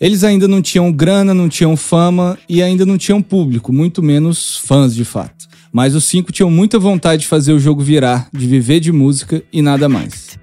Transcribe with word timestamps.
Eles 0.00 0.22
ainda 0.22 0.46
não 0.46 0.62
tinham 0.62 0.92
grana, 0.92 1.34
não 1.34 1.48
tinham 1.48 1.76
fama 1.76 2.38
e 2.48 2.62
ainda 2.62 2.86
não 2.86 2.96
tinham 2.96 3.20
público, 3.20 3.72
muito 3.72 4.00
menos 4.00 4.56
fãs 4.56 4.94
de 4.94 5.04
fato. 5.04 5.48
Mas 5.72 5.96
os 5.96 6.04
cinco 6.04 6.30
tinham 6.30 6.48
muita 6.48 6.78
vontade 6.78 7.22
de 7.22 7.28
fazer 7.28 7.52
o 7.52 7.58
jogo 7.58 7.82
virar, 7.82 8.28
de 8.32 8.46
viver 8.46 8.78
de 8.78 8.92
música 8.92 9.42
e 9.52 9.60
nada 9.60 9.88
mais. 9.88 10.38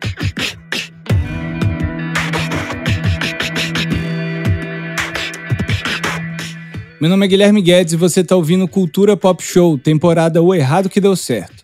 Meu 7.00 7.10
nome 7.10 7.26
é 7.26 7.30
Guilherme 7.30 7.62
Guedes 7.62 7.94
e 7.94 7.98
você 7.98 8.20
está 8.20 8.36
ouvindo 8.36 8.68
Cultura 8.68 9.16
Pop 9.16 9.42
Show, 9.42 9.78
temporada 9.78 10.44
O 10.44 10.54
Errado 10.54 10.90
Que 10.90 11.00
Deu 11.00 11.16
Certo. 11.16 11.64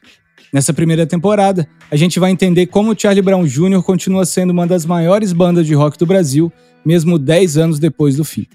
Nessa 0.54 0.74
primeira 0.74 1.06
temporada, 1.06 1.68
a 1.90 1.98
gente 1.98 2.22
vai 2.22 2.32
entender 2.32 2.68
como 2.68 2.92
o 2.92 2.96
Charlie 2.98 3.22
Brown 3.22 3.46
Jr. 3.46 3.82
continua 3.84 4.26
sendo 4.26 4.52
uma 4.52 4.66
das 4.66 4.86
maiores 4.86 5.34
bandas 5.34 5.68
de 5.68 5.74
rock 5.74 5.98
do 5.98 6.06
Brasil, 6.06 6.52
mesmo 6.86 7.18
10 7.18 7.58
anos 7.58 7.80
depois 7.80 8.16
do 8.16 8.24
fim. 8.24 8.48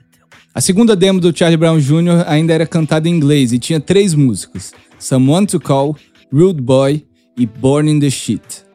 A 0.55 0.61
segunda 0.61 0.97
demo 0.97 1.21
do 1.21 1.37
Charlie 1.37 1.57
Brown 1.57 1.79
Jr. 1.79 2.25
ainda 2.27 2.52
era 2.52 2.66
cantada 2.66 3.09
em 3.09 3.12
inglês 3.12 3.52
e 3.52 3.59
tinha 3.59 3.79
três 3.79 4.15
músicas: 4.15 4.73
Someone 4.99 5.47
to 5.47 5.61
Call, 5.61 5.97
Rude 6.33 6.62
Boy 6.62 7.05
e 7.37 7.47
Born 7.47 7.91
in 7.91 8.01
the 8.01 8.11
Shit. 8.11 8.66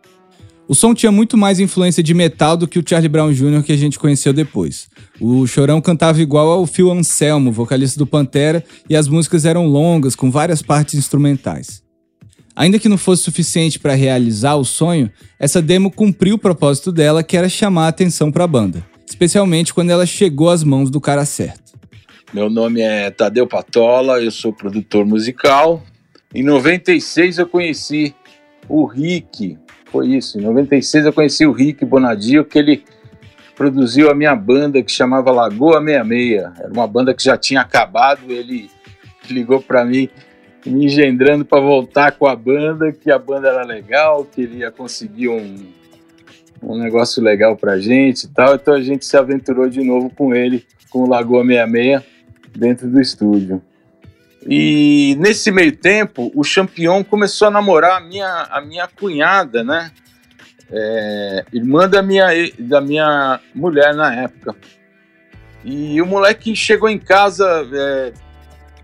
O 0.68 0.76
som 0.76 0.94
tinha 0.94 1.12
muito 1.12 1.38
mais 1.38 1.60
influência 1.60 2.02
de 2.02 2.14
metal 2.14 2.56
do 2.56 2.66
que 2.66 2.80
o 2.80 2.84
Charlie 2.88 3.10
Brown 3.10 3.34
Jr. 3.34 3.62
que 3.62 3.74
a 3.74 3.78
gente 3.78 4.00
conheceu 4.00 4.32
depois. 4.32 4.88
O 5.20 5.46
Chorão 5.46 5.82
cantava 5.82 6.22
igual 6.22 6.50
ao 6.50 6.66
Phil 6.66 6.90
Anselmo, 6.90 7.52
vocalista 7.52 8.00
do 8.00 8.08
Pantera, 8.08 8.64
e 8.90 8.96
as 8.96 9.10
músicas 9.10 9.44
eram 9.44 9.68
longas, 9.68 10.16
com 10.16 10.32
várias 10.32 10.62
partes 10.62 10.96
instrumentais. 10.96 11.84
Ainda 12.56 12.80
que 12.80 12.88
não 12.88 12.98
fosse 12.98 13.24
suficiente 13.24 13.80
para 13.80 13.96
realizar 13.96 14.56
o 14.56 14.64
sonho, 14.64 15.12
essa 15.38 15.62
demo 15.62 15.92
cumpriu 15.92 16.36
o 16.36 16.40
propósito 16.40 16.92
dela, 16.92 17.22
que 17.22 17.36
era 17.36 17.50
chamar 17.50 17.88
a 17.88 17.90
atenção 17.90 18.32
para 18.32 18.46
a 18.46 18.48
banda, 18.48 18.86
especialmente 19.12 19.74
quando 19.74 19.90
ela 19.90 20.06
chegou 20.06 20.50
às 20.50 20.64
mãos 20.64 20.90
do 20.90 21.02
cara 21.02 21.26
certo. 21.26 21.78
Meu 22.34 22.50
nome 22.50 22.80
é 22.80 23.12
Tadeu 23.12 23.46
Patola, 23.46 24.22
eu 24.22 24.32
sou 24.32 24.54
produtor 24.54 25.06
musical. 25.06 25.84
Em 26.34 26.42
96 26.42 27.40
eu 27.40 27.48
conheci 27.48 28.16
o 28.70 28.86
Rick, 28.86 29.58
foi 29.92 30.08
isso, 30.08 30.40
em 30.40 30.42
96 30.44 31.06
eu 31.06 31.14
conheci 31.14 31.46
o 31.46 31.52
Rick 31.52 31.84
Bonadio, 31.84 32.46
que 32.46 32.58
ele 32.58 32.86
produziu 33.54 34.10
a 34.10 34.16
minha 34.16 34.34
banda 34.34 34.82
que 34.82 34.92
chamava 34.92 35.30
Lagoa 35.30 35.84
66. 35.84 36.40
Era 36.58 36.72
uma 36.72 36.88
banda 36.88 37.14
que 37.14 37.24
já 37.24 37.38
tinha 37.38 37.60
acabado, 37.60 38.32
ele 38.32 38.72
ligou 39.30 39.62
para 39.62 39.84
mim 39.84 40.10
me 40.66 40.86
engendrando 40.86 41.44
para 41.44 41.60
voltar 41.60 42.14
com 42.14 42.28
a 42.28 42.36
banda, 42.36 42.94
que 42.94 43.12
a 43.12 43.20
banda 43.20 43.50
era 43.50 43.64
legal, 43.64 44.24
que 44.24 44.42
ele 44.42 44.60
ia 44.60 44.72
conseguir 44.72 45.28
um, 45.28 45.58
um 46.62 46.78
negócio 46.78 47.22
legal 47.24 47.56
pra 47.56 47.80
gente 47.80 48.24
e 48.24 48.30
tal. 48.30 48.56
Então 48.56 48.74
a 48.74 48.82
gente 48.82 49.06
se 49.06 49.18
aventurou 49.18 49.68
de 49.68 49.84
novo 49.84 50.10
com 50.10 50.34
ele, 50.34 50.66
com 50.90 51.04
o 51.04 51.10
Lagoa 51.10 51.44
66, 51.46 52.04
dentro 52.56 52.88
do 52.90 53.00
estúdio. 53.00 53.62
E 54.48 55.16
nesse 55.20 55.52
meio 55.52 55.76
tempo, 55.76 56.32
o 56.36 56.44
Champion 56.44 57.04
começou 57.04 57.48
a 57.48 57.52
namorar 57.52 57.98
a 57.98 58.00
minha, 58.00 58.48
a 58.50 58.62
minha 58.62 58.88
cunhada, 58.88 59.64
né? 59.64 59.92
É, 60.72 61.46
irmã 61.54 61.88
da 61.88 62.02
minha, 62.02 62.28
da 62.58 62.82
minha 62.82 63.40
mulher 63.54 63.94
na 63.94 64.14
época. 64.16 64.56
E 65.64 66.02
o 66.02 66.06
moleque 66.06 66.56
chegou 66.56 66.90
em 66.90 66.98
casa 66.98 67.46
é, 67.72 68.14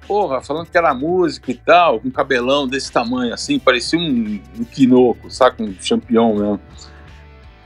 porra, 0.08 0.42
falando 0.42 0.70
que 0.70 0.78
era 0.78 0.94
música 0.94 1.52
e 1.52 1.56
tal, 1.56 2.00
com 2.00 2.08
um 2.08 2.12
cabelão 2.12 2.68
desse 2.68 2.92
tamanho 2.92 3.34
assim, 3.34 3.60
parecia 3.60 4.00
um, 4.00 4.42
um 4.58 4.64
quinoco, 4.64 5.30
saca? 5.30 5.62
Um 5.62 5.76
champion 5.82 6.36
mesmo. 6.36 6.62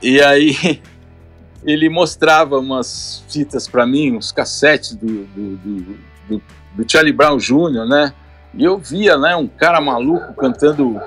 E 0.02 0.20
aí 0.20 0.80
ele 1.64 1.88
mostrava 1.88 2.58
umas 2.58 3.24
fitas 3.28 3.68
para 3.68 3.86
mim, 3.86 4.16
uns 4.16 4.32
cassetes 4.32 4.94
do, 4.94 5.24
do, 5.26 5.56
do, 5.56 5.98
do, 6.28 6.42
do 6.74 6.90
Charlie 6.90 7.12
Brown 7.12 7.38
Jr., 7.38 7.86
né? 7.88 8.12
E 8.54 8.64
eu 8.64 8.76
via, 8.78 9.16
né, 9.16 9.34
um 9.34 9.46
cara 9.46 9.80
maluco 9.80 10.34
cantando 10.34 11.00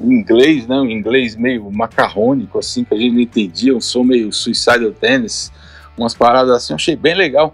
em 0.00 0.12
inglês, 0.12 0.66
né, 0.66 0.76
um 0.76 0.88
inglês 0.88 1.36
meio 1.36 1.70
macarrônico, 1.70 2.58
assim, 2.58 2.84
que 2.84 2.94
a 2.94 2.96
gente 2.96 3.12
não 3.12 3.20
entendia, 3.20 3.76
um 3.76 3.80
som 3.80 4.04
meio 4.04 4.32
Suicidal 4.32 4.90
Tennis, 4.92 5.52
umas 5.98 6.14
paradas 6.14 6.50
assim, 6.50 6.72
eu 6.72 6.76
achei 6.76 6.96
bem 6.96 7.14
legal. 7.14 7.52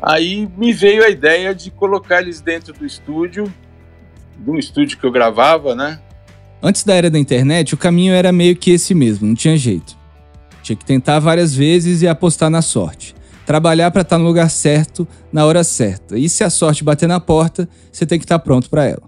Aí 0.00 0.48
me 0.56 0.72
veio 0.72 1.02
a 1.02 1.08
ideia 1.08 1.54
de 1.54 1.70
colocar 1.70 2.20
eles 2.20 2.40
dentro 2.40 2.72
do 2.74 2.84
estúdio, 2.84 3.52
de 4.38 4.50
um 4.50 4.58
estúdio 4.58 4.98
que 4.98 5.04
eu 5.04 5.10
gravava, 5.10 5.74
né? 5.74 5.98
Antes 6.66 6.82
da 6.82 6.94
era 6.94 7.10
da 7.10 7.18
internet, 7.18 7.74
o 7.74 7.76
caminho 7.76 8.14
era 8.14 8.32
meio 8.32 8.56
que 8.56 8.70
esse 8.70 8.94
mesmo, 8.94 9.26
não 9.26 9.34
tinha 9.34 9.54
jeito. 9.54 9.94
Tinha 10.62 10.74
que 10.74 10.84
tentar 10.84 11.18
várias 11.18 11.54
vezes 11.54 12.00
e 12.00 12.08
apostar 12.08 12.48
na 12.48 12.62
sorte. 12.62 13.14
Trabalhar 13.44 13.90
para 13.90 14.00
estar 14.00 14.16
tá 14.16 14.18
no 14.18 14.26
lugar 14.26 14.48
certo, 14.48 15.06
na 15.30 15.44
hora 15.44 15.62
certa. 15.62 16.18
E 16.18 16.26
se 16.26 16.42
a 16.42 16.48
sorte 16.48 16.82
bater 16.82 17.06
na 17.06 17.20
porta, 17.20 17.68
você 17.92 18.06
tem 18.06 18.18
que 18.18 18.24
estar 18.24 18.38
tá 18.38 18.42
pronto 18.42 18.70
para 18.70 18.86
ela. 18.86 19.02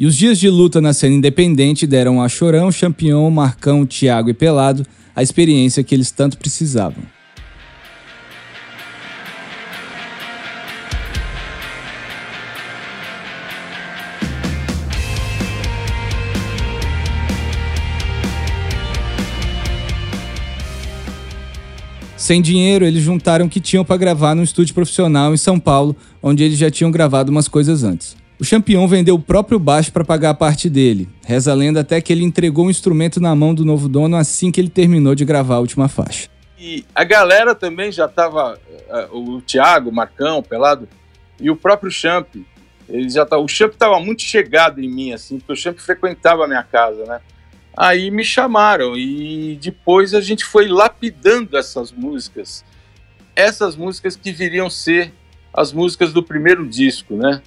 E 0.00 0.06
os 0.06 0.16
dias 0.16 0.38
de 0.38 0.48
luta 0.48 0.80
na 0.80 0.94
cena 0.94 1.14
independente 1.14 1.86
deram 1.86 2.22
a 2.22 2.28
Chorão, 2.28 2.72
Champion, 2.72 3.28
Marcão, 3.28 3.84
Thiago 3.84 4.30
e 4.30 4.34
Pelado 4.34 4.86
a 5.14 5.22
experiência 5.22 5.84
que 5.84 5.94
eles 5.94 6.10
tanto 6.10 6.38
precisavam. 6.38 7.02
Sem 22.28 22.42
dinheiro, 22.42 22.84
eles 22.84 23.02
juntaram 23.02 23.46
o 23.46 23.48
que 23.48 23.58
tinham 23.58 23.82
para 23.82 23.96
gravar 23.96 24.34
num 24.34 24.42
estúdio 24.42 24.74
profissional 24.74 25.32
em 25.32 25.38
São 25.38 25.58
Paulo, 25.58 25.96
onde 26.22 26.44
eles 26.44 26.58
já 26.58 26.70
tinham 26.70 26.90
gravado 26.90 27.30
umas 27.30 27.48
coisas 27.48 27.84
antes. 27.84 28.14
O 28.38 28.44
Champion 28.44 28.86
vendeu 28.86 29.14
o 29.14 29.18
próprio 29.18 29.58
baixo 29.58 29.90
para 29.90 30.04
pagar 30.04 30.28
a 30.28 30.34
parte 30.34 30.68
dele. 30.68 31.08
Reza 31.24 31.52
a 31.52 31.54
lenda 31.54 31.80
até 31.80 32.02
que 32.02 32.12
ele 32.12 32.22
entregou 32.22 32.66
o 32.66 32.68
um 32.68 32.70
instrumento 32.70 33.18
na 33.18 33.34
mão 33.34 33.54
do 33.54 33.64
novo 33.64 33.88
dono 33.88 34.14
assim 34.14 34.52
que 34.52 34.60
ele 34.60 34.68
terminou 34.68 35.14
de 35.14 35.24
gravar 35.24 35.54
a 35.54 35.60
última 35.60 35.88
faixa. 35.88 36.28
E 36.60 36.84
a 36.94 37.02
galera 37.02 37.54
também 37.54 37.90
já 37.90 38.04
estava, 38.04 38.60
uh, 39.10 39.18
o 39.18 39.40
Thiago, 39.40 39.88
o 39.88 39.94
Marcão, 39.94 40.36
o 40.36 40.42
Pelado, 40.42 40.86
e 41.40 41.50
o 41.50 41.56
próprio 41.56 41.90
Champ. 41.90 42.26
Ele 42.90 43.08
já 43.08 43.24
tá, 43.24 43.38
o 43.38 43.48
Champ 43.48 43.72
estava 43.72 43.98
muito 44.00 44.20
chegado 44.20 44.82
em 44.82 44.90
mim, 44.90 45.14
assim, 45.14 45.38
porque 45.38 45.54
o 45.54 45.56
Champ 45.56 45.78
frequentava 45.78 46.44
a 46.44 46.46
minha 46.46 46.62
casa, 46.62 47.06
né? 47.06 47.20
Aí 47.80 48.10
me 48.10 48.24
chamaram 48.24 48.96
e 48.96 49.56
depois 49.62 50.12
a 50.12 50.20
gente 50.20 50.44
foi 50.44 50.66
lapidando 50.66 51.56
essas 51.56 51.92
músicas. 51.92 52.64
Essas 53.36 53.76
músicas 53.76 54.16
que 54.16 54.32
viriam 54.32 54.68
ser 54.68 55.12
as 55.54 55.72
músicas 55.72 56.12
do 56.12 56.20
primeiro 56.20 56.66
disco, 56.66 57.14
né? 57.14 57.40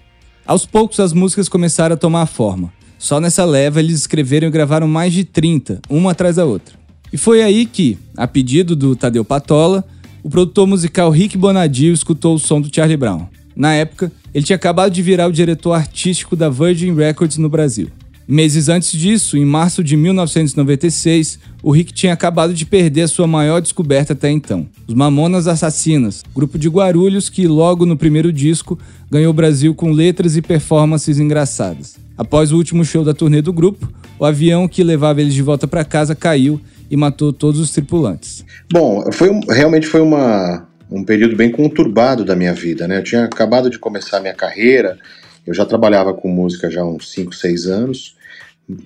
Aos 0.46 0.66
poucos 0.66 1.02
as 1.02 1.12
músicas 1.12 1.50
começaram 1.50 1.96
a 1.96 1.98
tomar 1.98 2.28
forma. 2.28 2.72
Só 2.98 3.20
nessa 3.20 3.44
leva 3.44 3.82
eles 3.82 3.98
escreveram 3.98 4.48
e 4.48 4.52
gravaram 4.52 4.88
mais 4.88 5.12
de 5.12 5.26
30, 5.26 5.82
uma 5.90 6.12
atrás 6.12 6.38
da 6.38 6.46
outra. 6.46 6.76
E 7.12 7.18
foi 7.18 7.44
aí 7.44 7.66
que, 7.66 7.98
a 8.16 8.26
pedido 8.26 8.74
do 8.74 8.96
Tadeu 8.96 9.26
Patola, 9.26 9.84
o 10.24 10.30
produtor 10.30 10.66
musical 10.66 11.10
Rick 11.10 11.38
Bonadio 11.38 11.92
escutou 11.92 12.36
o 12.36 12.40
som 12.40 12.62
do 12.62 12.74
Charlie 12.74 12.96
Brown. 12.96 13.28
Na 13.54 13.74
época, 13.74 14.10
ele 14.34 14.46
tinha 14.46 14.56
acabado 14.56 14.94
de 14.94 15.02
virar 15.02 15.28
o 15.28 15.34
diretor 15.34 15.74
artístico 15.74 16.38
da 16.38 16.50
Virgin 16.50 16.96
Records 16.96 17.38
no 17.38 17.50
Brasil. 17.50 17.90
Meses 18.32 18.70
antes 18.70 18.94
disso, 18.94 19.36
em 19.36 19.44
março 19.44 19.84
de 19.84 19.98
1996, 19.98 21.38
o 21.62 21.70
Rick 21.70 21.92
tinha 21.92 22.14
acabado 22.14 22.54
de 22.54 22.66
perder 22.66 23.02
a 23.02 23.08
sua 23.10 23.28
maior 23.28 23.60
descoberta 23.60 24.14
até 24.14 24.30
então: 24.30 24.70
os 24.88 24.94
Mamonas 24.94 25.50
Assassinas, 25.50 26.24
grupo 26.34 26.58
de 26.58 26.70
Guarulhos 26.70 27.28
que, 27.28 27.46
logo 27.46 27.86
no 27.86 27.98
primeiro 27.98 28.32
disco, 28.32 28.80
ganhou 29.12 29.32
o 29.32 29.34
Brasil 29.34 29.76
com 29.76 29.92
letras 29.92 30.38
e 30.38 30.42
performances 30.42 31.20
engraçadas. 31.20 31.98
Após 32.18 32.54
o 32.54 32.56
último 32.56 32.86
show 32.86 33.04
da 33.04 33.14
turnê 33.14 33.42
do 33.42 33.52
grupo, 33.52 33.92
o 34.18 34.24
avião 34.24 34.66
que 34.66 34.82
levava 34.82 35.20
eles 35.20 35.34
de 35.34 35.42
volta 35.42 35.68
para 35.68 35.84
casa 35.84 36.16
caiu 36.16 36.58
e 36.90 36.96
matou 36.96 37.34
todos 37.34 37.60
os 37.60 37.72
tripulantes. 37.72 38.46
Bom, 38.72 39.12
foi 39.12 39.30
um, 39.30 39.42
realmente 39.42 39.88
foi 39.88 40.00
uma, 40.00 40.70
um 40.90 41.04
período 41.04 41.36
bem 41.36 41.52
conturbado 41.52 42.24
da 42.24 42.34
minha 42.34 42.54
vida, 42.54 42.88
né? 42.88 43.00
Eu 43.00 43.04
tinha 43.04 43.26
acabado 43.26 43.70
de 43.70 43.78
começar 43.78 44.20
a 44.20 44.22
minha 44.22 44.34
carreira, 44.34 44.98
eu 45.46 45.54
já 45.54 45.66
trabalhava 45.66 46.14
com 46.14 46.30
música 46.30 46.72
já 46.72 46.80
há 46.80 46.88
uns 46.88 47.12
5, 47.12 47.36
6 47.36 47.68
anos, 47.68 48.21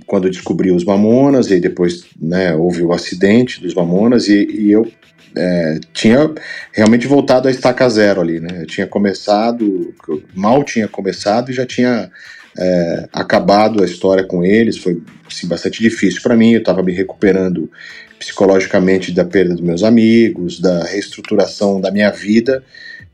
quando 0.05 0.29
descobri 0.29 0.71
os 0.71 0.83
Mamonas, 0.83 1.49
e 1.51 1.59
depois 1.59 2.05
né, 2.19 2.55
houve 2.55 2.83
o 2.83 2.93
acidente 2.93 3.61
dos 3.61 3.73
Mamonas, 3.73 4.27
e, 4.27 4.45
e 4.45 4.71
eu 4.71 4.89
é, 5.35 5.79
tinha 5.93 6.31
realmente 6.71 7.07
voltado 7.07 7.47
a 7.47 7.51
estaca 7.51 7.87
zero 7.89 8.21
ali, 8.21 8.39
né? 8.39 8.61
Eu 8.61 8.65
tinha 8.65 8.87
começado, 8.87 9.93
mal 10.33 10.63
tinha 10.63 10.87
começado 10.87 11.51
e 11.51 11.53
já 11.53 11.65
tinha 11.65 12.09
é, 12.57 13.09
acabado 13.11 13.83
a 13.83 13.85
história 13.85 14.23
com 14.23 14.43
eles. 14.43 14.77
Foi 14.77 15.01
assim, 15.29 15.47
bastante 15.47 15.81
difícil 15.81 16.21
para 16.21 16.35
mim. 16.35 16.53
Eu 16.53 16.59
estava 16.59 16.81
me 16.81 16.93
recuperando 16.93 17.69
psicologicamente 18.17 19.11
da 19.11 19.25
perda 19.25 19.53
dos 19.53 19.63
meus 19.63 19.83
amigos, 19.83 20.59
da 20.59 20.83
reestruturação 20.85 21.81
da 21.81 21.91
minha 21.91 22.11
vida 22.11 22.63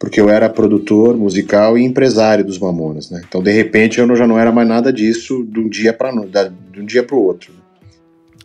porque 0.02 0.20
eu 0.20 0.32
era 0.32 0.50
produtor 0.50 1.16
musical 1.16 1.78
e 1.78 1.84
empresário 1.84 2.44
dos 2.44 2.58
Mamonas, 2.58 3.12
né? 3.12 3.22
Então, 3.24 3.42
de 3.44 3.52
repente, 3.52 4.00
eu 4.00 4.16
já 4.16 4.26
não 4.26 4.40
era 4.40 4.52
mais 4.52 4.68
nada 4.68 4.92
disso 4.92 5.46
de 5.48 5.60
um 5.60 5.70
dia 5.70 5.94
para 5.94 6.10
de 6.12 6.82
um 6.82 6.86
dia 6.86 7.04
para 7.04 7.16
o 7.16 7.24
outro. 7.24 7.54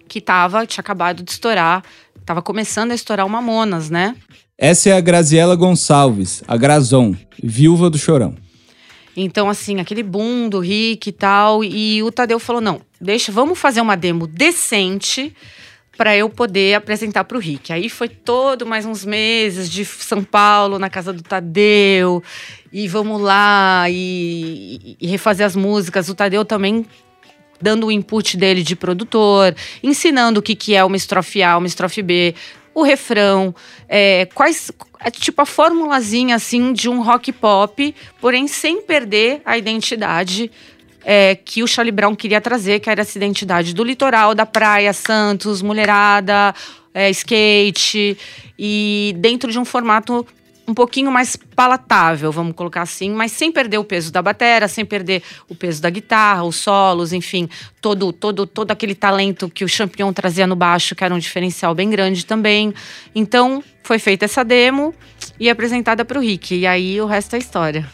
Que 0.06 0.20
tava, 0.20 0.67
tinha 0.67 0.82
acabado 0.82 1.23
de 1.23 1.31
estourar, 1.31 1.82
tava 2.26 2.43
começando 2.43 2.91
a 2.91 2.94
estourar 2.94 3.25
o 3.25 3.31
Mamonas, 3.31 3.88
né? 3.88 4.14
Essa 4.58 4.91
é 4.91 4.93
a 4.93 5.00
Graziela 5.00 5.56
Gonçalves, 5.56 6.43
a 6.47 6.58
Grazon, 6.58 7.17
viúva 7.43 7.88
do 7.88 7.97
Chorão. 7.97 8.35
Então, 9.17 9.49
assim, 9.49 9.81
aquele 9.81 10.02
boom 10.02 10.50
do 10.50 10.61
Rick 10.61 11.09
e 11.09 11.12
tal. 11.12 11.64
E 11.64 12.02
o 12.02 12.12
Tadeu 12.12 12.38
falou: 12.38 12.61
não, 12.61 12.82
deixa, 13.00 13.32
vamos 13.32 13.59
fazer 13.59 13.81
uma 13.81 13.97
demo 13.97 14.26
decente 14.26 15.35
para 15.97 16.17
eu 16.17 16.29
poder 16.29 16.75
apresentar 16.75 17.25
para 17.25 17.37
o 17.37 17.41
Rick. 17.41 17.73
Aí 17.73 17.89
foi 17.89 18.09
todo 18.09 18.67
mais 18.67 18.85
uns 18.85 19.05
meses 19.05 19.71
de 19.71 19.85
São 19.85 20.23
Paulo 20.23 20.79
na 20.79 20.91
casa 20.91 21.13
do 21.13 21.23
Tadeu 21.23 22.23
e 22.73 22.87
vamos 22.87 23.21
lá 23.21 23.87
e, 23.89 24.97
e 25.01 25.07
refazer 25.07 25.47
as 25.47 25.57
músicas. 25.57 26.09
O 26.09 26.15
Tadeu 26.15 26.45
também 26.45 26.85
dando 27.61 27.87
o 27.87 27.93
input 27.93 28.37
dele 28.37 28.63
de 28.63 28.77
produtor, 28.77 29.55
ensinando 29.83 30.41
o 30.41 30.43
que, 30.43 30.55
que 30.55 30.75
é 30.75 30.85
uma 30.85 30.97
estrofe 30.97 31.43
A, 31.43 31.57
uma 31.57 31.67
estrofe 31.67 32.03
B, 32.03 32.35
o 32.75 32.83
refrão, 32.83 33.55
é, 33.89 34.27
quais, 34.35 34.71
é, 35.01 35.11
tipo 35.11 35.41
a 35.41 35.47
formulazinha 35.47 36.37
assim 36.37 36.75
de 36.75 36.91
um 36.91 37.03
rock 37.03 37.33
pop, 37.33 37.95
porém 38.21 38.47
sem 38.47 38.83
perder 38.83 39.41
a 39.47 39.57
identidade 39.57 40.51
é, 41.08 41.37
que 41.37 41.62
o 41.62 41.69
Charlie 41.69 41.93
Brown 41.93 42.17
queria 42.17 42.41
trazer, 42.41 42.81
que 42.81 42.91
era 42.91 43.03
essa 43.03 43.17
identidade 43.17 43.73
do 43.73 43.85
litoral, 43.85 44.35
da 44.35 44.44
praia, 44.44 44.93
Santos, 44.93 45.62
mulherada, 45.62 46.53
é, 46.93 47.08
skate, 47.11 48.19
e 48.58 49.14
dentro 49.19 49.53
de 49.53 49.58
um 49.58 49.64
formato 49.64 50.26
um 50.69 50.75
pouquinho 50.75 51.12
mais 51.12 51.37
palatável, 51.37 52.32
vamos 52.32 52.53
colocar 52.56 52.82
assim, 52.82 53.11
mas 53.11 53.31
sem 53.31 53.53
perder 53.53 53.79
o 53.79 53.85
peso 53.85 54.11
da 54.11 54.20
bateria, 54.20 54.67
sem 54.67 54.85
perder 54.85 55.23
o 55.49 55.55
peso 55.55 55.81
da 55.81 55.88
guitarra, 55.88 56.43
os 56.43 56.56
solos, 56.56 57.12
enfim, 57.12 57.49
todo 57.81 58.12
todo 58.12 58.44
todo 58.44 58.73
aquele 58.73 58.97
talento 58.97 59.49
que 59.49 59.62
o 59.64 59.69
Champion 59.69 60.12
trazia 60.12 60.44
no 60.44 60.56
baixo, 60.56 60.97
que 60.97 61.05
era 61.05 61.14
um 61.14 61.20
diferencial 61.20 61.73
bem 61.73 61.88
grande 61.88 62.26
também. 62.26 62.75
Então, 63.14 63.62
foi 63.85 64.00
feita 64.00 64.25
essa 64.25 64.44
demo 64.44 64.93
e 65.38 65.49
apresentada 65.49 66.05
para 66.05 66.19
o 66.19 66.20
Rick, 66.20 66.56
e 66.56 66.67
aí 66.67 67.00
o 67.00 67.06
resto 67.06 67.37
é 67.37 67.38
história. 67.38 67.87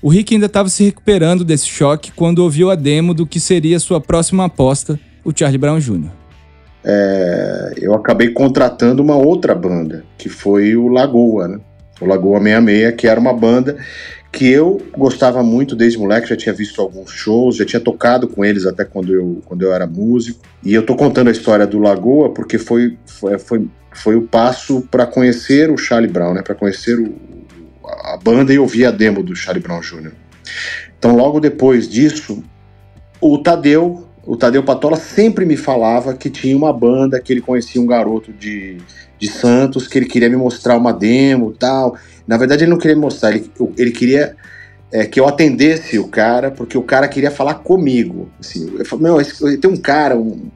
O 0.00 0.08
Rick 0.08 0.34
ainda 0.34 0.46
estava 0.46 0.68
se 0.68 0.84
recuperando 0.84 1.44
desse 1.44 1.66
choque 1.66 2.12
quando 2.12 2.38
ouviu 2.38 2.70
a 2.70 2.76
demo 2.76 3.12
do 3.12 3.26
que 3.26 3.40
seria 3.40 3.80
sua 3.80 4.00
próxima 4.00 4.44
aposta, 4.44 4.98
o 5.24 5.32
Charlie 5.34 5.58
Brown 5.58 5.80
Jr. 5.80 6.10
É, 6.84 7.74
eu 7.78 7.92
acabei 7.94 8.30
contratando 8.30 9.02
uma 9.02 9.16
outra 9.16 9.54
banda, 9.54 10.04
que 10.16 10.28
foi 10.28 10.76
o 10.76 10.88
Lagoa, 10.88 11.48
né? 11.48 11.60
o 12.00 12.06
Lagoa 12.06 12.38
66, 12.38 12.94
que 12.94 13.08
era 13.08 13.18
uma 13.18 13.32
banda 13.32 13.76
que 14.30 14.48
eu 14.48 14.80
gostava 14.96 15.42
muito 15.42 15.74
desde 15.74 15.98
moleque, 15.98 16.28
já 16.28 16.36
tinha 16.36 16.54
visto 16.54 16.80
alguns 16.80 17.10
shows, 17.10 17.56
já 17.56 17.64
tinha 17.64 17.80
tocado 17.80 18.28
com 18.28 18.44
eles 18.44 18.66
até 18.66 18.84
quando 18.84 19.12
eu, 19.12 19.42
quando 19.44 19.62
eu 19.62 19.72
era 19.72 19.86
músico. 19.86 20.40
E 20.62 20.74
eu 20.74 20.84
tô 20.84 20.94
contando 20.94 21.28
a 21.28 21.32
história 21.32 21.66
do 21.66 21.78
Lagoa 21.78 22.30
porque 22.30 22.58
foi, 22.58 22.96
foi, 23.06 23.38
foi, 23.38 23.68
foi 23.90 24.16
o 24.16 24.22
passo 24.22 24.82
para 24.90 25.06
conhecer 25.06 25.70
o 25.70 25.78
Charlie 25.78 26.12
Brown, 26.12 26.34
né? 26.34 26.42
para 26.42 26.54
conhecer 26.54 27.00
o, 27.00 27.14
a 27.88 28.18
banda 28.22 28.52
e 28.52 28.58
ouvir 28.58 28.86
a 28.86 28.90
demo 28.90 29.22
do 29.22 29.34
Charlie 29.34 29.62
Brown 29.62 29.80
Jr. 29.80 30.12
Então, 30.98 31.14
logo 31.16 31.40
depois 31.40 31.88
disso, 31.88 32.42
o 33.20 33.38
Tadeu, 33.38 34.06
o 34.24 34.36
Tadeu 34.36 34.62
Patola 34.62 34.96
sempre 34.96 35.44
me 35.44 35.56
falava 35.56 36.14
que 36.14 36.28
tinha 36.30 36.56
uma 36.56 36.72
banda, 36.72 37.20
que 37.20 37.32
ele 37.32 37.40
conhecia 37.40 37.80
um 37.80 37.86
garoto 37.86 38.32
de 38.32 38.78
de 39.18 39.28
Santos, 39.28 39.88
que 39.88 39.98
ele 39.98 40.06
queria 40.06 40.30
me 40.30 40.36
mostrar 40.36 40.76
uma 40.76 40.92
demo 40.92 41.52
tal. 41.52 41.96
Na 42.26 42.36
verdade, 42.36 42.64
ele 42.64 42.70
não 42.70 42.78
queria 42.78 42.94
me 42.94 43.02
mostrar, 43.02 43.30
ele, 43.32 43.50
ele 43.76 43.90
queria 43.90 44.36
é, 44.92 45.04
que 45.04 45.20
eu 45.20 45.26
atendesse 45.26 45.98
o 45.98 46.08
cara, 46.08 46.50
porque 46.50 46.76
o 46.76 46.82
cara 46.82 47.08
queria 47.08 47.30
falar 47.30 47.54
comigo. 47.54 48.30
Assim, 48.40 48.72
eu 48.78 48.84
falei, 48.84 49.04
meu, 49.04 49.58
tem 49.58 49.70
um 49.70 49.76
cara, 49.76 50.16
um, 50.16 50.48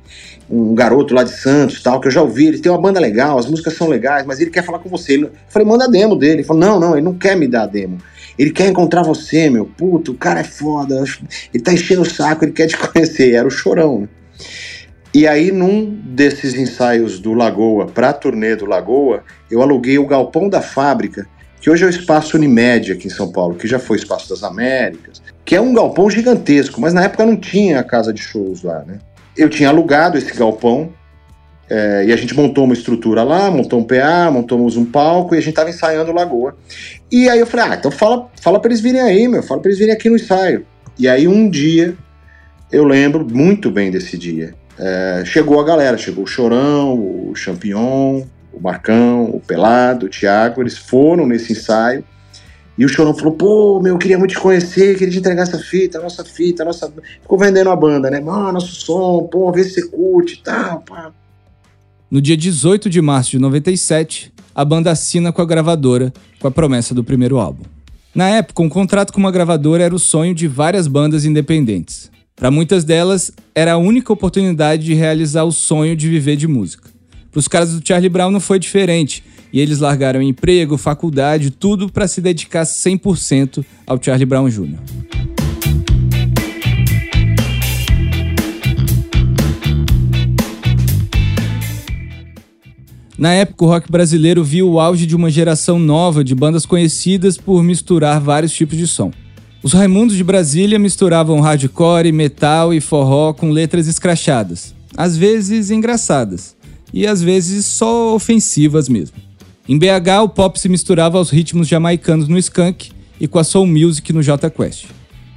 um 0.51 0.75
garoto 0.75 1.15
lá 1.15 1.23
de 1.23 1.33
Santos 1.33 1.83
tal, 1.83 2.01
que 2.01 2.09
eu 2.09 2.13
já 2.13 2.23
ouvi, 2.23 2.47
ele 2.47 2.59
tem 2.59 2.73
uma 2.73 2.81
banda 2.81 2.99
legal, 2.99 3.39
as 3.39 3.47
músicas 3.47 3.75
são 3.75 3.89
legais, 3.89 4.27
mas 4.27 4.41
ele 4.41 4.51
quer 4.51 4.65
falar 4.65 4.79
com 4.79 4.89
você. 4.89 5.17
eu 5.17 5.31
falei, 5.49 5.69
manda 5.69 5.85
a 5.85 5.89
demo 5.89 6.17
dele. 6.17 6.37
Ele 6.41 6.45
falou, 6.45 6.63
não, 6.63 6.81
não, 6.81 6.93
ele 6.95 7.05
não 7.05 7.15
quer 7.15 7.37
me 7.37 7.47
dar 7.47 7.65
a 7.65 7.67
demo. 7.67 7.99
Ele 8.39 8.51
quer 8.51 8.69
encontrar 8.69 9.03
você, 9.03 9.51
meu. 9.51 9.67
Puto, 9.67 10.13
o 10.13 10.17
cara 10.17 10.41
é 10.41 10.45
foda. 10.45 11.05
Ele 11.53 11.63
tá 11.63 11.73
enchendo 11.73 12.03
o 12.03 12.11
saco, 12.11 12.45
ele 12.45 12.53
quer 12.53 12.67
te 12.67 12.77
conhecer. 12.79 13.35
Era 13.35 13.47
o 13.47 13.51
chorão, 13.51 14.01
né? 14.01 14.09
E 15.15 15.27
aí, 15.27 15.53
num 15.53 15.91
desses 15.91 16.55
ensaios 16.55 17.19
do 17.21 17.35
Lagoa, 17.35 17.87
para 17.87 18.09
a 18.09 18.13
turnê 18.15 18.57
do 18.57 18.65
Lagoa, 18.65 19.23
eu 19.51 19.61
aluguei 19.61 19.99
o 19.99 20.07
galpão 20.07 20.49
da 20.49 20.63
fábrica, 20.63 21.29
que 21.63 21.71
hoje 21.71 21.85
é 21.85 21.87
o 21.87 21.91
Espaço 21.91 22.37
Unimed 22.37 22.91
aqui 22.91 23.07
em 23.07 23.11
São 23.11 23.31
Paulo, 23.31 23.55
que 23.55 23.69
já 23.69 23.79
foi 23.79 23.97
Espaço 23.97 24.29
das 24.29 24.43
Américas, 24.43 25.23
que 25.45 25.55
é 25.55 25.61
um 25.61 25.73
galpão 25.73 26.11
gigantesco, 26.11 26.81
mas 26.81 26.93
na 26.93 27.05
época 27.05 27.25
não 27.25 27.37
tinha 27.37 27.79
a 27.79 27.85
casa 27.85 28.13
de 28.13 28.21
shows 28.21 28.65
lá, 28.65 28.81
né? 28.85 28.99
Eu 29.37 29.49
tinha 29.49 29.69
alugado 29.69 30.19
esse 30.19 30.37
galpão 30.37 30.93
é, 31.71 32.07
e 32.07 32.13
a 32.13 32.17
gente 32.17 32.35
montou 32.35 32.65
uma 32.65 32.75
estrutura 32.75 33.23
lá, 33.23 33.49
montou 33.49 33.79
um 33.79 33.85
PA, 33.85 34.29
montamos 34.29 34.77
um 34.77 34.85
palco 34.85 35.37
e 35.37 35.39
a 35.39 35.41
gente 35.41 35.55
tava 35.55 35.71
ensaiando 35.71 36.13
Lagoa. 36.13 36.57
E 37.13 37.29
aí 37.29 37.39
eu 37.39 37.47
falei, 37.47 37.67
ah, 37.67 37.77
então 37.77 37.93
fala, 37.93 38.29
fala 38.41 38.59
pra 38.59 38.69
eles 38.69 38.81
virem 38.81 39.01
aí, 39.01 39.29
meu, 39.29 39.45
fala 39.45 39.61
pra 39.61 39.71
eles 39.71 39.79
virem 39.79 39.95
aqui 39.95 40.11
no 40.11 40.17
ensaio. 40.17 40.67
E 40.99 41.09
aí 41.09 41.29
um 41.29 41.49
dia, 41.49 41.97
eu 42.73 42.83
lembro 42.83 43.25
muito 43.25 43.71
bem 43.71 43.89
desse 43.89 44.19
dia, 44.19 44.53
é, 44.77 45.23
chegou 45.25 45.61
a 45.61 45.65
galera, 45.65 45.97
chegou 45.97 46.25
o 46.25 46.27
Chorão, 46.27 46.93
o 46.95 47.37
Champion, 47.37 48.27
o 48.53 48.61
Marcão, 48.61 49.25
o 49.25 49.41
Pelado, 49.41 50.07
o 50.07 50.09
Thiago, 50.09 50.61
eles 50.61 50.77
foram 50.77 51.27
nesse 51.27 51.53
ensaio. 51.53 52.05
E 52.77 52.85
o 52.85 52.89
Chorão 52.89 53.15
falou: 53.15 53.33
pô, 53.33 53.81
meu, 53.81 53.95
eu 53.95 53.99
queria 53.99 54.19
muito 54.19 54.33
te 54.33 54.41
conhecer, 54.41 54.97
queria 54.97 55.13
te 55.13 55.19
entregar 55.19 55.43
essa 55.43 55.59
fita, 55.59 56.01
nossa 56.01 56.25
fita, 56.25 56.65
nossa. 56.65 56.93
Ficou 57.21 57.39
vendendo 57.39 57.71
a 57.71 57.77
banda, 57.77 58.11
né? 58.11 58.21
Mano, 58.21 58.53
nosso 58.53 58.75
som, 58.75 59.29
pô, 59.31 59.53
vê 59.53 59.65
se 59.65 59.75
você 59.75 59.89
curte 59.89 60.35
e 60.35 60.39
tal, 60.39 60.81
pá. 60.81 61.13
No 62.11 62.21
dia 62.21 62.37
18 62.37 62.91
de 62.91 63.01
março 63.01 63.31
de 63.31 63.39
97, 63.39 64.33
a 64.55 64.65
banda 64.65 64.91
assina 64.91 65.33
com 65.33 65.41
a 65.41 65.47
gravadora, 65.47 66.13
com 66.39 66.47
a 66.47 66.51
promessa 66.51 66.95
do 66.95 67.03
primeiro 67.03 67.39
álbum. 67.39 67.65
Na 68.15 68.29
época, 68.29 68.63
um 68.63 68.69
contrato 68.69 69.13
com 69.13 69.19
uma 69.19 69.33
gravadora 69.33 69.85
era 69.85 69.95
o 69.95 69.99
sonho 69.99 70.35
de 70.35 70.47
várias 70.47 70.87
bandas 70.87 71.25
independentes. 71.25 72.11
Para 72.37 72.51
muitas 72.51 72.85
delas, 72.85 73.33
era 73.55 73.73
a 73.73 73.79
única 73.79 74.13
oportunidade 74.13 74.85
de 74.85 74.93
realizar 74.93 75.45
o 75.45 75.53
sonho 75.53 75.97
de 75.97 76.09
viver 76.09 76.37
de 76.37 76.47
música. 76.47 76.92
Para 77.33 77.39
os 77.39 77.49
caras 77.49 77.73
do 77.73 77.87
Charlie 77.87 78.11
Brown 78.11 78.31
não 78.31 78.41
foi 78.41 78.59
diferente, 78.59 79.25
e 79.51 79.59
eles 79.59 79.79
largaram 79.79 80.21
emprego, 80.21 80.77
faculdade, 80.77 81.51
tudo 81.51 81.91
para 81.91 82.07
se 82.07 82.21
dedicar 82.21 82.65
100% 82.65 83.65
ao 83.87 83.99
Charlie 84.01 84.27
Brown 84.27 84.51
Jr. 84.51 84.77
Na 93.17 93.33
época, 93.33 93.65
o 93.65 93.69
rock 93.69 93.91
brasileiro 93.91 94.45
viu 94.45 94.69
o 94.69 94.79
auge 94.79 95.07
de 95.07 95.17
uma 95.17 95.31
geração 95.31 95.79
nova 95.79 96.23
de 96.23 96.35
bandas 96.35 96.67
conhecidas 96.67 97.39
por 97.39 97.63
misturar 97.63 98.21
vários 98.21 98.53
tipos 98.53 98.77
de 98.77 98.87
som. 98.87 99.11
Os 99.63 99.73
Raimundos 99.73 100.17
de 100.17 100.25
Brasília 100.25 100.79
misturavam 100.79 101.41
hardcore, 101.41 102.13
metal 102.13 102.75
e 102.75 102.81
forró 102.81 103.33
com 103.33 103.49
letras 103.49 103.87
escrachadas, 103.87 104.75
às 104.95 105.17
vezes 105.17 105.71
engraçadas, 105.71 106.57
e 106.93 107.07
às 107.07 107.23
vezes 107.23 107.67
só 107.67 108.15
ofensivas 108.15 108.89
mesmo. 108.89 109.17
Em 109.69 109.79
BH, 109.79 110.23
o 110.25 110.29
pop 110.29 110.59
se 110.59 110.69
misturava 110.69 111.19
aos 111.19 111.31
ritmos 111.31 111.69
jamaicanos 111.69 112.29
no 112.29 112.39
skunk 112.39 112.91
e 113.21 113.29
com 113.29 113.39
a 113.39 113.45
soul 113.45 113.67
music 113.67 114.13
no 114.13 114.23
J 114.23 114.51
Quest. 114.51 114.87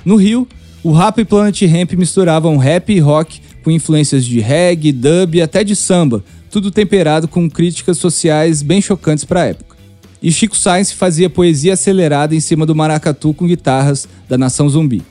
No 0.04 0.16
Rio, 0.16 0.48
o 0.84 0.92
rap 0.92 1.20
e 1.20 1.26
Planet 1.26 1.62
Ramp 1.64 1.94
misturavam 1.94 2.58
rap 2.58 2.92
e 2.92 3.00
rock 3.00 3.42
com 3.64 3.72
influências 3.72 4.26
de 4.26 4.40
reggae, 4.40 4.92
dub 4.92 5.36
e 5.36 5.42
até 5.42 5.64
de 5.64 5.76
samba, 5.76 6.24
tudo 6.52 6.72
temperado 6.72 7.28
com 7.28 7.50
críticas 7.50 7.98
sociais 7.98 8.62
bem 8.62 8.82
chocantes 8.82 9.26
para 9.26 9.42
a 9.42 9.46
época. 9.46 9.76
E 10.22 10.32
Chico 10.32 10.58
Sainz 10.58 10.92
fazia 10.92 11.30
poesia 11.30 11.74
acelerada 11.74 12.36
em 12.36 12.40
cima 12.40 12.66
do 12.66 12.76
maracatu 12.76 13.34
com 13.34 13.48
guitarras 13.48 14.08
da 14.28 14.38
Nação 14.38 14.68
Zumbi. 14.68 15.04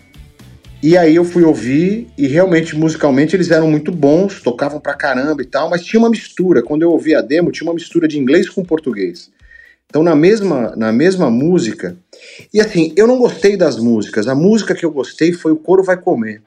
E 0.86 0.98
aí 0.98 1.16
eu 1.16 1.24
fui 1.24 1.42
ouvir 1.42 2.08
e 2.18 2.26
realmente 2.26 2.76
musicalmente 2.76 3.34
eles 3.34 3.50
eram 3.50 3.70
muito 3.70 3.90
bons, 3.90 4.42
tocavam 4.42 4.78
pra 4.78 4.92
caramba 4.92 5.40
e 5.40 5.46
tal, 5.46 5.70
mas 5.70 5.82
tinha 5.82 5.98
uma 5.98 6.10
mistura. 6.10 6.62
Quando 6.62 6.82
eu 6.82 6.90
ouvi 6.90 7.14
a 7.14 7.22
demo, 7.22 7.50
tinha 7.50 7.66
uma 7.66 7.72
mistura 7.72 8.06
de 8.06 8.18
inglês 8.18 8.50
com 8.50 8.62
português. 8.62 9.30
Então 9.88 10.02
na 10.02 10.14
mesma 10.14 10.76
na 10.76 10.92
mesma 10.92 11.30
música. 11.30 11.96
E 12.52 12.60
assim, 12.60 12.92
eu 12.98 13.06
não 13.06 13.18
gostei 13.18 13.56
das 13.56 13.78
músicas. 13.78 14.28
A 14.28 14.34
música 14.34 14.74
que 14.74 14.84
eu 14.84 14.90
gostei 14.90 15.32
foi 15.32 15.52
o 15.52 15.56
Coro 15.56 15.82
vai 15.82 15.96
comer. 15.96 16.42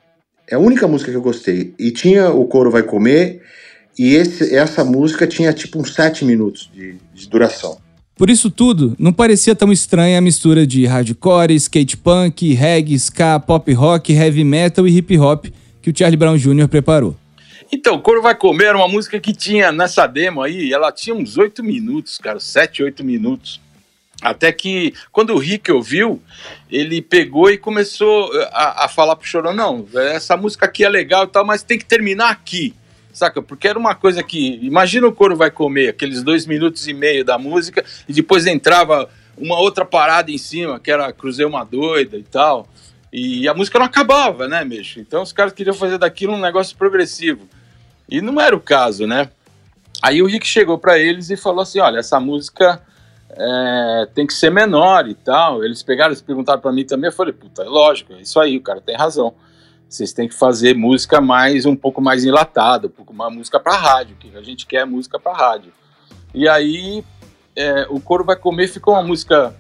É 0.48 0.53
a 0.53 0.60
única 0.60 0.88
música 0.88 1.10
que 1.10 1.17
eu 1.17 1.22
gostei. 1.24 1.74
E 1.79 1.89
tinha 1.89 2.29
o 2.29 2.46
Coro 2.46 2.70
vai 2.70 2.84
comer 2.84 3.41
e 3.98 4.13
esse, 4.13 4.56
essa 4.56 4.84
música 4.84 5.25
tinha 5.25 5.51
tipo 5.51 5.79
uns 5.79 5.96
sete 5.96 6.24
minutos 6.24 6.70
de, 6.72 6.98
de 7.12 7.27
duração. 7.27 7.79
Por 8.17 8.29
isso 8.31 8.50
tudo, 8.50 8.95
não 8.97 9.13
parecia 9.13 9.55
tão 9.55 9.71
estranha 9.71 10.17
a 10.17 10.21
mistura 10.21 10.65
de 10.65 10.86
hardcore, 10.86 11.53
skate 11.55 11.95
punk, 11.95 12.53
reggae, 12.53 12.95
ska, 12.95 13.39
pop 13.39 13.71
rock, 13.74 14.12
heavy 14.12 14.43
metal 14.43 14.88
e 14.88 14.97
hip 14.97 15.17
hop 15.19 15.45
que 15.81 15.91
o 15.91 15.93
Charlie 15.95 16.17
Brown 16.17 16.36
Jr. 16.36 16.67
preparou. 16.67 17.15
Então, 17.71 18.00
Coro 18.00 18.21
Vai 18.21 18.33
Comer 18.33 18.67
era 18.67 18.77
uma 18.77 18.88
música 18.88 19.19
que 19.19 19.33
tinha 19.33 19.71
nessa 19.71 20.07
demo 20.07 20.41
aí, 20.41 20.74
ela 20.74 20.91
tinha 20.91 21.15
uns 21.15 21.38
oito 21.38 21.63
minutos, 21.63 22.17
cara, 22.17 22.39
sete, 22.39 22.81
oito 22.81 23.03
minutos. 23.03 23.62
Até 24.21 24.51
que, 24.51 24.93
quando 25.12 25.33
o 25.33 25.38
Rick 25.38 25.71
ouviu, 25.71 26.19
ele 26.71 27.01
pegou 27.01 27.51
e 27.51 27.57
começou 27.57 28.31
a, 28.51 28.86
a 28.86 28.88
falar 28.88 29.15
pro 29.15 29.27
Chorão, 29.27 29.53
não, 29.53 29.86
essa 29.93 30.36
música 30.36 30.65
aqui 30.65 30.83
é 30.83 30.89
legal 30.89 31.25
e 31.25 31.27
tal, 31.27 31.45
mas 31.45 31.62
tem 31.62 31.77
que 31.77 31.86
terminar 31.86 32.31
aqui. 32.31 32.74
Saca? 33.17 33.41
Porque 33.41 33.67
era 33.67 33.77
uma 33.77 33.95
coisa 33.95 34.21
que. 34.24 34.59
Imagina 34.62 35.07
o 35.07 35.13
coro 35.13 35.36
vai 35.36 35.50
comer, 35.51 35.89
aqueles 35.89 36.24
dois 36.24 36.45
minutos 36.45 36.88
e 36.88 36.93
meio 36.93 37.25
da 37.25 37.38
música, 37.38 37.83
e 38.07 38.13
depois 38.13 38.45
entrava 38.45 39.09
uma 39.38 39.59
outra 39.59 39.86
parada 39.86 40.31
em 40.31 40.38
cima, 40.38 40.79
que 40.79 40.91
era 40.91 41.12
Cruzei 41.12 41.45
uma 41.45 41.63
Doida 41.63 42.17
e 42.17 42.24
tal. 42.24 42.67
E 43.12 43.47
a 43.47 43.53
música 43.53 43.79
não 43.79 43.86
acabava, 43.86 44.47
né, 44.47 44.63
bicho? 44.65 45.00
Então 45.00 45.21
os 45.21 45.31
caras 45.31 45.53
queriam 45.53 45.74
fazer 45.74 45.97
daquilo 45.97 46.33
um 46.33 46.39
negócio 46.39 46.75
progressivo. 46.77 47.47
E 48.09 48.21
não 48.21 48.39
era 48.39 48.55
o 48.55 48.59
caso, 48.59 49.07
né? 49.07 49.29
Aí 50.01 50.21
o 50.21 50.25
Rick 50.27 50.45
chegou 50.45 50.77
para 50.77 51.00
eles 51.00 51.29
e 51.29 51.38
falou 51.38 51.62
assim: 51.62 51.79
olha, 51.79 52.00
essa 52.00 52.19
música 52.19 52.81
é, 53.29 54.07
tem 54.13 54.27
que 54.27 54.33
ser 54.33 54.51
menor 54.51 55.07
e 55.07 55.15
tal. 55.15 55.63
Eles 55.63 55.83
pegaram 55.83 56.13
e 56.13 56.21
perguntaram 56.21 56.62
para 56.62 56.71
mim 56.71 56.86
também. 56.86 57.09
Eu 57.09 57.15
falei: 57.15 57.33
puta, 57.33 57.63
é 57.63 57.65
lógico, 57.65 58.13
é 58.13 58.21
isso 58.21 58.39
aí, 58.39 58.57
o 58.57 58.62
cara 58.62 58.81
tem 58.81 58.95
razão. 58.95 59.33
Vocês 59.89 60.12
têm 60.12 60.27
que 60.27 60.36
fazer 60.36 60.75
música 60.75 61.22
mais 61.22 61.65
um 61.65 61.75
pouco 61.75 62.01
mais 62.01 62.25
enlatada, 62.25 62.88
um 62.88 63.13
mais 63.13 63.34
música 63.34 63.60
para 63.60 63.75
rádio, 63.77 64.17
que 64.20 64.36
a 64.36 64.41
gente 64.41 64.65
quer 64.65 64.86
música 64.86 65.17
para 65.17 65.34
rádio. 65.34 65.72
E 66.34 66.48
aí 66.48 67.03
é, 67.56 67.88
o 67.89 68.00
Coro 68.00 68.24
Vai 68.24 68.36
Comer 68.36 68.67
ficou 68.67 68.94
uma 68.94 69.03
música 69.03 69.56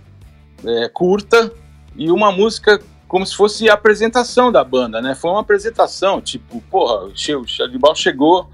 é, 0.65 0.89
curta 0.89 1.51
e 1.95 2.11
uma 2.11 2.31
música 2.31 2.79
como 3.07 3.25
se 3.25 3.35
fosse 3.35 3.69
a 3.69 3.73
apresentação 3.73 4.51
da 4.51 4.63
banda, 4.63 5.01
né? 5.01 5.15
Foi 5.15 5.31
uma 5.31 5.39
apresentação, 5.39 6.21
tipo, 6.21 6.61
porra, 6.69 7.05
o 7.05 7.15
Charlie 7.15 7.79
chegou, 7.95 8.49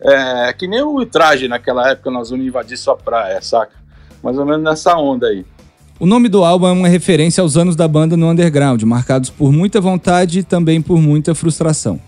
é, 0.00 0.52
que 0.54 0.66
nem 0.66 0.82
o 0.82 1.04
traje 1.04 1.46
naquela 1.48 1.90
época, 1.90 2.10
nós 2.10 2.30
vamos 2.30 2.46
invadir 2.46 2.78
sua 2.78 2.96
praia, 2.96 3.42
saca? 3.42 3.74
Mais 4.22 4.38
ou 4.38 4.46
menos 4.46 4.62
nessa 4.62 4.96
onda 4.96 5.26
aí. 5.26 5.44
O 6.00 6.06
nome 6.06 6.30
do 6.30 6.42
álbum 6.42 6.66
é 6.66 6.72
uma 6.72 6.88
referência 6.88 7.42
aos 7.42 7.58
anos 7.58 7.76
da 7.76 7.86
banda 7.86 8.16
no 8.16 8.30
underground, 8.30 8.82
marcados 8.84 9.28
por 9.28 9.52
muita 9.52 9.82
vontade 9.82 10.38
e 10.38 10.42
também 10.42 10.80
por 10.80 10.98
muita 10.98 11.34
frustração. 11.34 12.00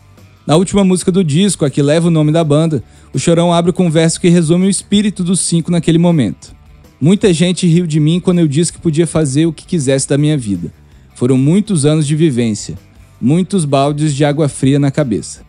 Na 0.47 0.57
última 0.57 0.83
música 0.83 1.13
do 1.13 1.23
disco, 1.23 1.63
a 1.63 1.69
que 1.69 1.83
leva 1.83 2.09
o 2.09 2.11
nome 2.11 2.33
da 2.33 2.43
banda, 2.43 2.83
o 3.13 3.19
Chorão 3.19 3.53
abre 3.53 3.71
com 3.71 3.85
um 3.85 3.91
verso 3.91 4.19
que 4.19 4.31
resume 4.31 4.67
o 4.67 4.71
espírito 4.71 5.23
dos 5.23 5.41
cinco 5.41 5.71
naquele 5.71 5.99
momento. 5.99 6.57
Muita 6.99 7.35
gente 7.35 7.67
riu 7.67 7.87
de 7.87 8.01
mim 8.01 8.19
quando 8.19 8.39
eu 8.39 8.49
disse 8.49 8.73
que 8.73 8.81
podia 8.81 9.07
fazer 9.07 9.45
o 9.45 9.53
que 9.53 9.67
quisesse 9.67 10.09
da 10.09 10.17
minha 10.17 10.39
vida. 10.39 10.73
Foram 11.15 11.37
muitos 11.37 11.85
anos 11.85 12.07
de 12.07 12.17
vivência, 12.17 12.79
muitos 13.21 13.67
baldes 13.67 14.15
de 14.15 14.25
água 14.25 14.49
fria 14.49 14.79
na 14.79 14.91
cabeça. 14.91 15.43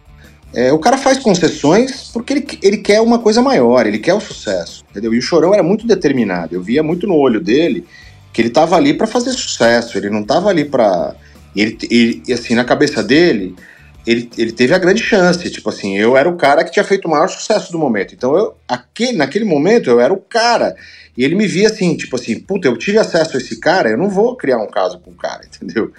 É, 0.53 0.73
o 0.73 0.79
cara 0.79 0.97
faz 0.97 1.17
concessões 1.17 2.09
porque 2.11 2.33
ele, 2.33 2.47
ele 2.61 2.77
quer 2.79 2.99
uma 2.99 3.19
coisa 3.19 3.41
maior, 3.41 3.87
ele 3.87 3.99
quer 3.99 4.13
o 4.13 4.19
sucesso, 4.19 4.83
entendeu? 4.91 5.13
E 5.13 5.17
o 5.17 5.21
Chorão 5.21 5.53
era 5.53 5.63
muito 5.63 5.87
determinado, 5.87 6.53
eu 6.53 6.61
via 6.61 6.83
muito 6.83 7.07
no 7.07 7.15
olho 7.15 7.39
dele 7.39 7.85
que 8.33 8.41
ele 8.41 8.49
estava 8.49 8.75
ali 8.75 8.93
para 8.93 9.07
fazer 9.07 9.31
sucesso, 9.31 9.97
ele 9.97 10.09
não 10.09 10.21
estava 10.21 10.49
ali 10.49 10.65
para 10.65 11.15
ele, 11.55 11.77
ele, 11.89 12.33
assim, 12.33 12.55
na 12.55 12.65
cabeça 12.65 13.03
dele, 13.03 13.55
ele, 14.05 14.29
ele 14.37 14.51
teve 14.51 14.73
a 14.73 14.79
grande 14.79 15.01
chance, 15.01 15.49
tipo 15.49 15.69
assim, 15.69 15.97
eu 15.97 16.17
era 16.17 16.27
o 16.27 16.35
cara 16.35 16.63
que 16.63 16.71
tinha 16.71 16.83
feito 16.83 17.05
o 17.05 17.11
maior 17.11 17.29
sucesso 17.29 17.71
do 17.71 17.77
momento, 17.77 18.15
então 18.15 18.35
eu, 18.35 18.55
aquele, 18.67 19.17
naquele 19.17 19.45
momento 19.45 19.89
eu 19.89 19.99
era 19.99 20.11
o 20.11 20.17
cara, 20.17 20.75
e 21.15 21.23
ele 21.23 21.35
me 21.35 21.47
via 21.47 21.67
assim, 21.67 21.95
tipo 21.95 22.15
assim, 22.15 22.39
puta, 22.39 22.67
eu 22.67 22.75
tive 22.75 22.97
acesso 22.97 23.37
a 23.37 23.39
esse 23.39 23.59
cara, 23.59 23.89
eu 23.89 23.97
não 23.97 24.09
vou 24.09 24.35
criar 24.35 24.57
um 24.57 24.67
caso 24.67 24.99
com 24.99 25.11
o 25.11 25.15
cara, 25.15 25.41
entendeu? 25.45 25.93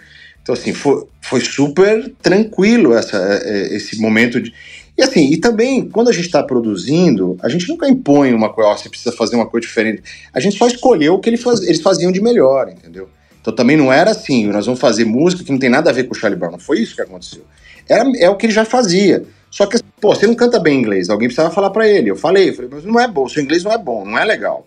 Então, 0.45 0.53
assim, 0.53 0.75
foi, 0.75 1.07
foi 1.23 1.41
super 1.41 2.13
tranquilo 2.21 2.95
essa, 2.95 3.17
é, 3.17 3.49
é, 3.49 3.77
esse 3.77 3.99
momento 3.99 4.39
de. 4.39 4.53
E 4.97 5.03
assim, 5.03 5.29
e 5.31 5.37
também, 5.37 5.89
quando 5.89 6.09
a 6.09 6.13
gente 6.13 6.27
está 6.27 6.43
produzindo, 6.43 7.37
a 7.43 7.49
gente 7.49 7.69
nunca 7.69 7.89
impõe 7.89 8.33
uma 8.33 8.53
coisa, 8.53 8.71
ó, 8.71 8.77
você 8.77 8.89
precisa 8.89 9.15
fazer 9.15 9.35
uma 9.35 9.47
coisa 9.47 9.67
diferente. 9.67 10.03
A 10.33 10.39
gente 10.39 10.57
só 10.57 10.67
escolheu 10.67 11.15
o 11.15 11.19
que 11.19 11.29
ele 11.29 11.37
faz, 11.37 11.63
eles 11.63 11.83
faziam 11.83 12.13
de 12.13 12.21
melhor, 12.21 12.69
entendeu? 12.69 13.09
Então 13.41 13.55
também 13.55 13.77
não 13.77 13.93
era 13.93 14.13
assim, 14.13 14.47
nós 14.47 14.67
vamos 14.67 14.81
fazer 14.81 15.05
música 15.05 15.45
que 15.45 15.51
não 15.53 15.59
tem 15.59 15.69
nada 15.69 15.91
a 15.91 15.93
ver 15.93 16.05
com 16.05 16.15
o 16.15 16.17
Charlie 16.17 16.39
Brown. 16.39 16.53
Não 16.53 16.59
foi 16.59 16.79
isso 16.79 16.95
que 16.95 17.03
aconteceu. 17.03 17.43
Era, 17.89 18.11
é 18.19 18.31
o 18.31 18.37
que 18.37 18.47
ele 18.47 18.53
já 18.53 18.65
fazia. 18.65 19.25
Só 19.51 19.67
que, 19.67 19.79
pô, 20.01 20.15
você 20.15 20.27
não 20.27 20.35
canta 20.35 20.59
bem 20.59 20.79
inglês, 20.79 21.11
alguém 21.11 21.29
precisava 21.29 21.53
falar 21.53 21.71
para 21.71 21.87
ele. 21.89 22.11
Eu 22.11 22.17
falei, 22.17 22.51
eu 22.51 22.55
falei, 22.55 22.71
mas 22.73 22.85
não 22.85 22.99
é 22.99 23.07
bom, 23.07 23.29
seu 23.29 23.43
inglês 23.43 23.63
não 23.63 23.73
é 23.73 23.79
bom, 23.79 24.05
não 24.05 24.19
é 24.19 24.25
legal. 24.25 24.67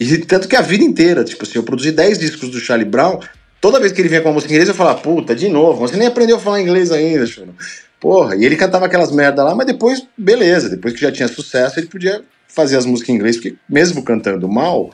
E 0.00 0.18
tanto 0.18 0.48
que 0.48 0.56
a 0.56 0.60
vida 0.60 0.84
inteira, 0.84 1.24
tipo 1.24 1.44
assim, 1.44 1.58
eu 1.58 1.62
produzi 1.62 1.92
10 1.92 2.18
discos 2.18 2.48
do 2.48 2.58
Charlie 2.58 2.88
Brown, 2.88 3.20
toda 3.60 3.80
vez 3.80 3.92
que 3.92 4.00
ele 4.00 4.08
vinha 4.08 4.20
com 4.20 4.28
uma 4.28 4.34
música 4.34 4.52
em 4.52 4.56
inglês, 4.56 4.68
eu 4.68 4.74
falava, 4.74 5.00
puta, 5.00 5.34
de 5.34 5.48
novo, 5.48 5.78
você 5.80 5.96
nem 5.96 6.06
aprendeu 6.06 6.36
a 6.36 6.40
falar 6.40 6.60
inglês 6.60 6.90
ainda, 6.90 7.26
Choro. 7.26 7.54
Porra, 8.00 8.36
e 8.36 8.44
ele 8.44 8.56
cantava 8.56 8.86
aquelas 8.86 9.10
merda 9.10 9.42
lá, 9.42 9.54
mas 9.54 9.66
depois, 9.66 10.06
beleza, 10.16 10.68
depois 10.68 10.94
que 10.94 11.00
já 11.00 11.10
tinha 11.10 11.28
sucesso, 11.28 11.80
ele 11.80 11.88
podia 11.88 12.22
fazer 12.46 12.76
as 12.76 12.86
músicas 12.86 13.10
em 13.10 13.14
inglês, 13.14 13.36
porque 13.36 13.56
mesmo 13.68 14.02
cantando 14.02 14.48
mal, 14.48 14.90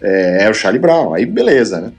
é, 0.00 0.44
é 0.44 0.50
o 0.50 0.54
Charlie 0.54 0.80
Brown, 0.80 1.14
aí 1.14 1.24
beleza, 1.24 1.80
né? 1.80 1.92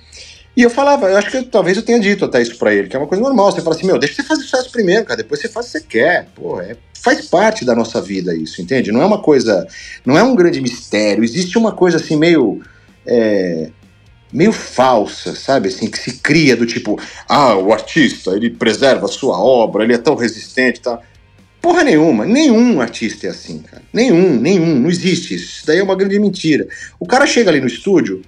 E 0.60 0.62
eu 0.62 0.70
falava, 0.70 1.10
eu 1.10 1.18
acho 1.18 1.32
que 1.32 1.44
talvez 1.44 1.78
eu 1.78 1.84
tenha 1.84 2.00
dito 2.00 2.26
até 2.26 2.42
isso 2.42 2.58
pra 2.58 2.74
ele, 2.74 2.90
que 2.90 2.96
é 2.96 3.00
uma 3.00 3.08
coisa 3.08 3.24
normal. 3.24 3.50
Você 3.50 3.62
fala 3.62 3.76
assim, 3.76 3.88
meu, 3.88 3.98
deixa 3.98 4.16
você 4.16 4.24
fazer 4.24 4.42
sucesso 4.42 4.70
primeiro, 4.70 5.06
cara, 5.06 5.16
depois 5.16 5.40
você 5.40 5.48
faz 5.48 5.68
o 5.68 5.72
que 5.72 5.80
você 5.80 5.86
quer. 5.88 6.28
Pô, 6.36 6.60
é, 6.60 6.76
faz 7.02 7.26
parte 7.28 7.64
da 7.64 7.74
nossa 7.74 8.02
vida 8.02 8.36
isso, 8.36 8.62
entende? 8.62 8.92
Não 8.92 9.02
é 9.02 9.06
uma 9.06 9.22
coisa, 9.22 9.66
não 10.06 10.18
é 10.18 10.24
um 10.24 10.36
grande 10.36 10.60
mistério. 10.60 11.24
Existe 11.24 11.58
uma 11.58 11.72
coisa 11.72 11.96
assim 11.96 12.18
meio. 12.18 12.62
É, 13.06 13.70
meio 14.32 14.52
falsa, 14.52 15.36
sabe? 15.36 15.70
Assim, 15.70 15.90
que 15.90 15.98
se 15.98 16.20
cria 16.20 16.56
do 16.56 16.66
tipo, 16.66 17.00
ah, 17.28 17.56
o 17.56 17.74
artista, 17.74 18.32
ele 18.32 18.50
preserva 18.50 19.06
a 19.06 19.10
sua 19.10 19.40
obra, 19.40 19.84
ele 19.84 19.94
é 19.94 19.98
tão 19.98 20.16
resistente, 20.16 20.82
tá? 20.82 21.00
Porra 21.62 21.84
nenhuma, 21.84 22.26
nenhum 22.26 22.80
artista 22.80 23.28
é 23.28 23.30
assim, 23.32 23.60
cara. 23.60 23.84
Nenhum, 23.92 24.40
nenhum, 24.40 24.80
não 24.80 24.90
existe 24.90 25.36
isso. 25.36 25.58
Isso 25.58 25.68
daí 25.68 25.80
é 25.80 25.84
uma 25.84 25.96
grande 25.96 26.18
mentira. 26.18 26.68
O 27.00 27.06
cara 27.06 27.28
chega 27.28 27.50
ali 27.50 27.60
no 27.60 27.68
estúdio, 27.68 28.22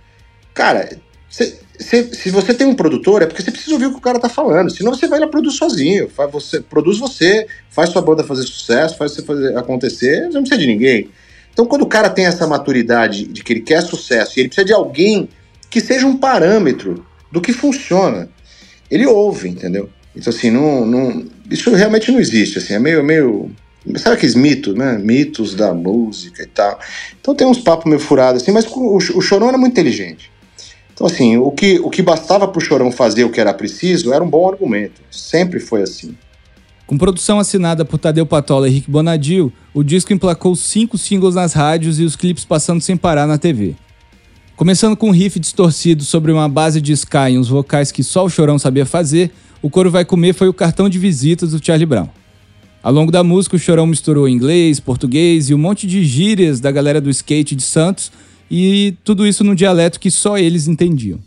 cara, 0.53 0.97
cê, 1.29 1.57
cê, 1.79 2.03
se 2.13 2.29
você 2.29 2.53
tem 2.53 2.67
um 2.67 2.75
produtor, 2.75 3.21
é 3.21 3.25
porque 3.25 3.41
você 3.41 3.51
precisa 3.51 3.73
ouvir 3.73 3.85
o 3.85 3.91
que 3.91 3.97
o 3.97 4.01
cara 4.01 4.19
tá 4.19 4.27
falando. 4.27 4.69
Senão 4.69 4.93
você 4.93 5.07
vai 5.07 5.19
lá 5.19 5.27
produzir 5.27 5.57
sozinho. 5.57 6.09
Faz 6.09 6.29
você, 6.29 6.59
produz 6.59 6.99
você, 6.99 7.47
faz 7.69 7.89
sua 7.89 8.01
banda 8.01 8.23
fazer 8.23 8.43
sucesso, 8.43 8.97
faz 8.97 9.13
você 9.13 9.21
fazer 9.21 9.57
acontecer, 9.57 10.23
não 10.29 10.41
precisa 10.41 10.59
de 10.59 10.67
ninguém. 10.67 11.09
Então, 11.53 11.65
quando 11.65 11.83
o 11.83 11.87
cara 11.87 12.09
tem 12.09 12.25
essa 12.25 12.45
maturidade 12.45 13.25
de 13.25 13.43
que 13.43 13.53
ele 13.53 13.61
quer 13.61 13.81
sucesso 13.81 14.37
e 14.37 14.41
ele 14.41 14.49
precisa 14.49 14.65
de 14.65 14.73
alguém 14.73 15.29
que 15.71 15.79
seja 15.79 16.05
um 16.05 16.17
parâmetro 16.17 17.03
do 17.31 17.41
que 17.41 17.53
funciona. 17.53 18.29
Ele 18.91 19.07
ouve, 19.07 19.47
entendeu? 19.47 19.89
Então, 20.13 20.31
assim, 20.31 20.51
não, 20.51 20.85
não, 20.85 21.25
isso 21.49 21.73
realmente 21.73 22.11
não 22.11 22.19
existe, 22.19 22.57
assim, 22.57 22.73
é 22.73 22.79
meio, 22.79 23.01
meio, 23.01 23.49
sabe 23.95 24.17
aqueles 24.17 24.35
mitos, 24.35 24.75
né? 24.75 24.97
Mitos 24.97 25.55
da 25.55 25.73
música 25.73 26.43
e 26.43 26.47
tal. 26.47 26.77
Então 27.19 27.33
tem 27.33 27.47
uns 27.47 27.59
papos 27.59 27.85
meio 27.85 27.99
furados, 27.99 28.43
assim, 28.43 28.51
mas 28.51 28.65
o, 28.67 28.97
o 28.97 29.21
Chorão 29.21 29.47
era 29.47 29.57
muito 29.57 29.71
inteligente. 29.71 30.29
Então, 30.93 31.07
assim, 31.07 31.37
o 31.37 31.49
que, 31.51 31.79
o 31.79 31.89
que 31.89 32.01
bastava 32.01 32.45
pro 32.47 32.59
Chorão 32.59 32.91
fazer 32.91 33.23
o 33.23 33.31
que 33.31 33.39
era 33.39 33.53
preciso 33.53 34.13
era 34.13 34.23
um 34.23 34.29
bom 34.29 34.47
argumento. 34.49 35.01
Sempre 35.09 35.59
foi 35.61 35.81
assim. 35.81 36.15
Com 36.85 36.97
produção 36.97 37.39
assinada 37.39 37.85
por 37.85 37.97
Tadeu 37.97 38.25
Patola 38.25 38.67
e 38.67 38.71
Rick 38.71 38.91
Bonadio, 38.91 39.51
o 39.73 39.81
disco 39.81 40.11
emplacou 40.11 40.53
cinco 40.57 40.97
singles 40.97 41.35
nas 41.35 41.53
rádios 41.53 42.01
e 42.01 42.03
os 42.03 42.17
clipes 42.17 42.43
passando 42.43 42.81
sem 42.81 42.97
parar 42.97 43.25
na 43.25 43.37
TV. 43.37 43.75
Começando 44.61 44.95
com 44.95 45.07
um 45.07 45.11
riff 45.11 45.39
distorcido 45.39 46.03
sobre 46.03 46.31
uma 46.31 46.47
base 46.47 46.79
de 46.79 46.93
ska 46.93 47.31
e 47.31 47.35
uns 47.35 47.47
vocais 47.47 47.91
que 47.91 48.03
só 48.03 48.25
o 48.25 48.29
Chorão 48.29 48.59
sabia 48.59 48.85
fazer, 48.85 49.31
o 49.59 49.71
Coro 49.71 49.89
Vai 49.89 50.05
Comer 50.05 50.35
foi 50.35 50.47
o 50.47 50.53
cartão 50.53 50.87
de 50.87 50.99
visitas 50.99 51.49
do 51.49 51.65
Charlie 51.65 51.87
Brown. 51.87 52.07
Ao 52.83 52.93
longo 52.93 53.11
da 53.11 53.23
música, 53.23 53.55
o 53.55 53.59
Chorão 53.59 53.87
misturou 53.87 54.29
inglês, 54.29 54.79
português 54.79 55.49
e 55.49 55.55
um 55.55 55.57
monte 55.57 55.87
de 55.87 56.05
gírias 56.05 56.59
da 56.59 56.69
galera 56.69 57.01
do 57.01 57.09
skate 57.09 57.55
de 57.55 57.63
Santos, 57.63 58.11
e 58.51 58.93
tudo 59.03 59.25
isso 59.25 59.43
num 59.43 59.55
dialeto 59.55 59.99
que 59.99 60.11
só 60.11 60.37
eles 60.37 60.67
entendiam. 60.67 61.17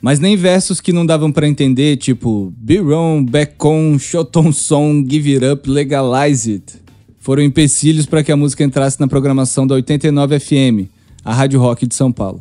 Mas 0.00 0.18
nem 0.18 0.34
versos 0.34 0.80
que 0.80 0.94
não 0.94 1.04
davam 1.04 1.30
para 1.30 1.46
entender, 1.46 1.98
tipo 1.98 2.54
Wrong, 2.66 3.30
Back 3.30 3.54
On, 3.62 3.98
Song, 4.50 5.06
Give 5.10 5.34
It 5.34 5.44
Up, 5.44 5.68
Legalize 5.68 6.50
It, 6.50 6.72
foram 7.20 7.42
empecilhos 7.42 8.06
para 8.06 8.24
que 8.24 8.32
a 8.32 8.36
música 8.36 8.64
entrasse 8.64 8.98
na 8.98 9.06
programação 9.06 9.66
da 9.66 9.74
89 9.74 10.40
FM, 10.40 10.88
a 11.22 11.34
Rádio 11.34 11.60
Rock 11.60 11.86
de 11.86 11.94
São 11.94 12.10
Paulo 12.10 12.40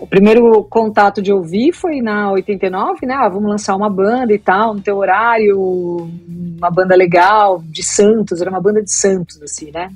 o 0.00 0.06
primeiro 0.06 0.64
contato 0.64 1.20
de 1.20 1.32
ouvir 1.32 1.72
foi 1.72 2.00
na 2.00 2.30
89, 2.32 3.06
né? 3.06 3.14
Ah, 3.14 3.28
vamos 3.28 3.50
lançar 3.50 3.76
uma 3.76 3.90
banda 3.90 4.32
e 4.32 4.38
tal, 4.38 4.74
no 4.74 4.80
teu 4.80 4.96
horário, 4.96 6.10
uma 6.58 6.70
banda 6.70 6.96
legal, 6.96 7.62
de 7.64 7.82
Santos, 7.82 8.40
era 8.40 8.50
uma 8.50 8.60
banda 8.60 8.82
de 8.82 8.92
Santos, 8.92 9.40
assim, 9.42 9.70
né? 9.70 9.90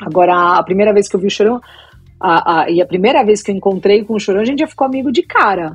Agora, 0.00 0.58
a 0.58 0.62
primeira 0.62 0.92
vez 0.92 1.08
que 1.08 1.16
eu 1.16 1.20
vi 1.20 1.26
o 1.26 1.30
Chorão, 1.30 1.60
a, 2.20 2.60
a, 2.60 2.70
e 2.70 2.80
a 2.80 2.86
primeira 2.86 3.24
vez 3.24 3.42
que 3.42 3.50
eu 3.50 3.56
encontrei 3.56 4.04
com 4.04 4.14
o 4.14 4.20
Chorão, 4.20 4.40
a 4.40 4.44
gente 4.44 4.60
já 4.60 4.66
ficou 4.66 4.86
amigo 4.86 5.10
de 5.10 5.22
cara. 5.22 5.74